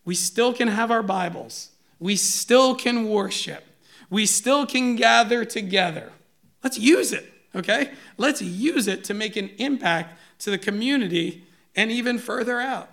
We 0.04 0.15
still 0.15 0.52
can 0.52 0.67
have 0.67 0.91
our 0.91 1.02
Bibles, 1.02 1.69
we 1.97 2.17
still 2.17 2.76
can 2.76 3.08
worship, 3.08 3.63
we 4.10 4.26
still 4.26 4.65
can 4.65 4.96
gather 4.96 5.46
together. 5.46 6.12
Let's 6.63 6.80
use 6.80 7.13
it, 7.13 7.32
okay? 7.56 7.91
Let's 8.17 8.41
use 8.41 8.88
it 8.88 9.04
to 9.06 9.13
make 9.13 9.36
an 9.36 9.50
impact 9.58 10.20
to 10.39 10.52
the 10.52 10.58
community 10.58 11.46
and 11.76 11.91
even 11.91 12.17
further 12.17 12.60
out. 12.60 12.89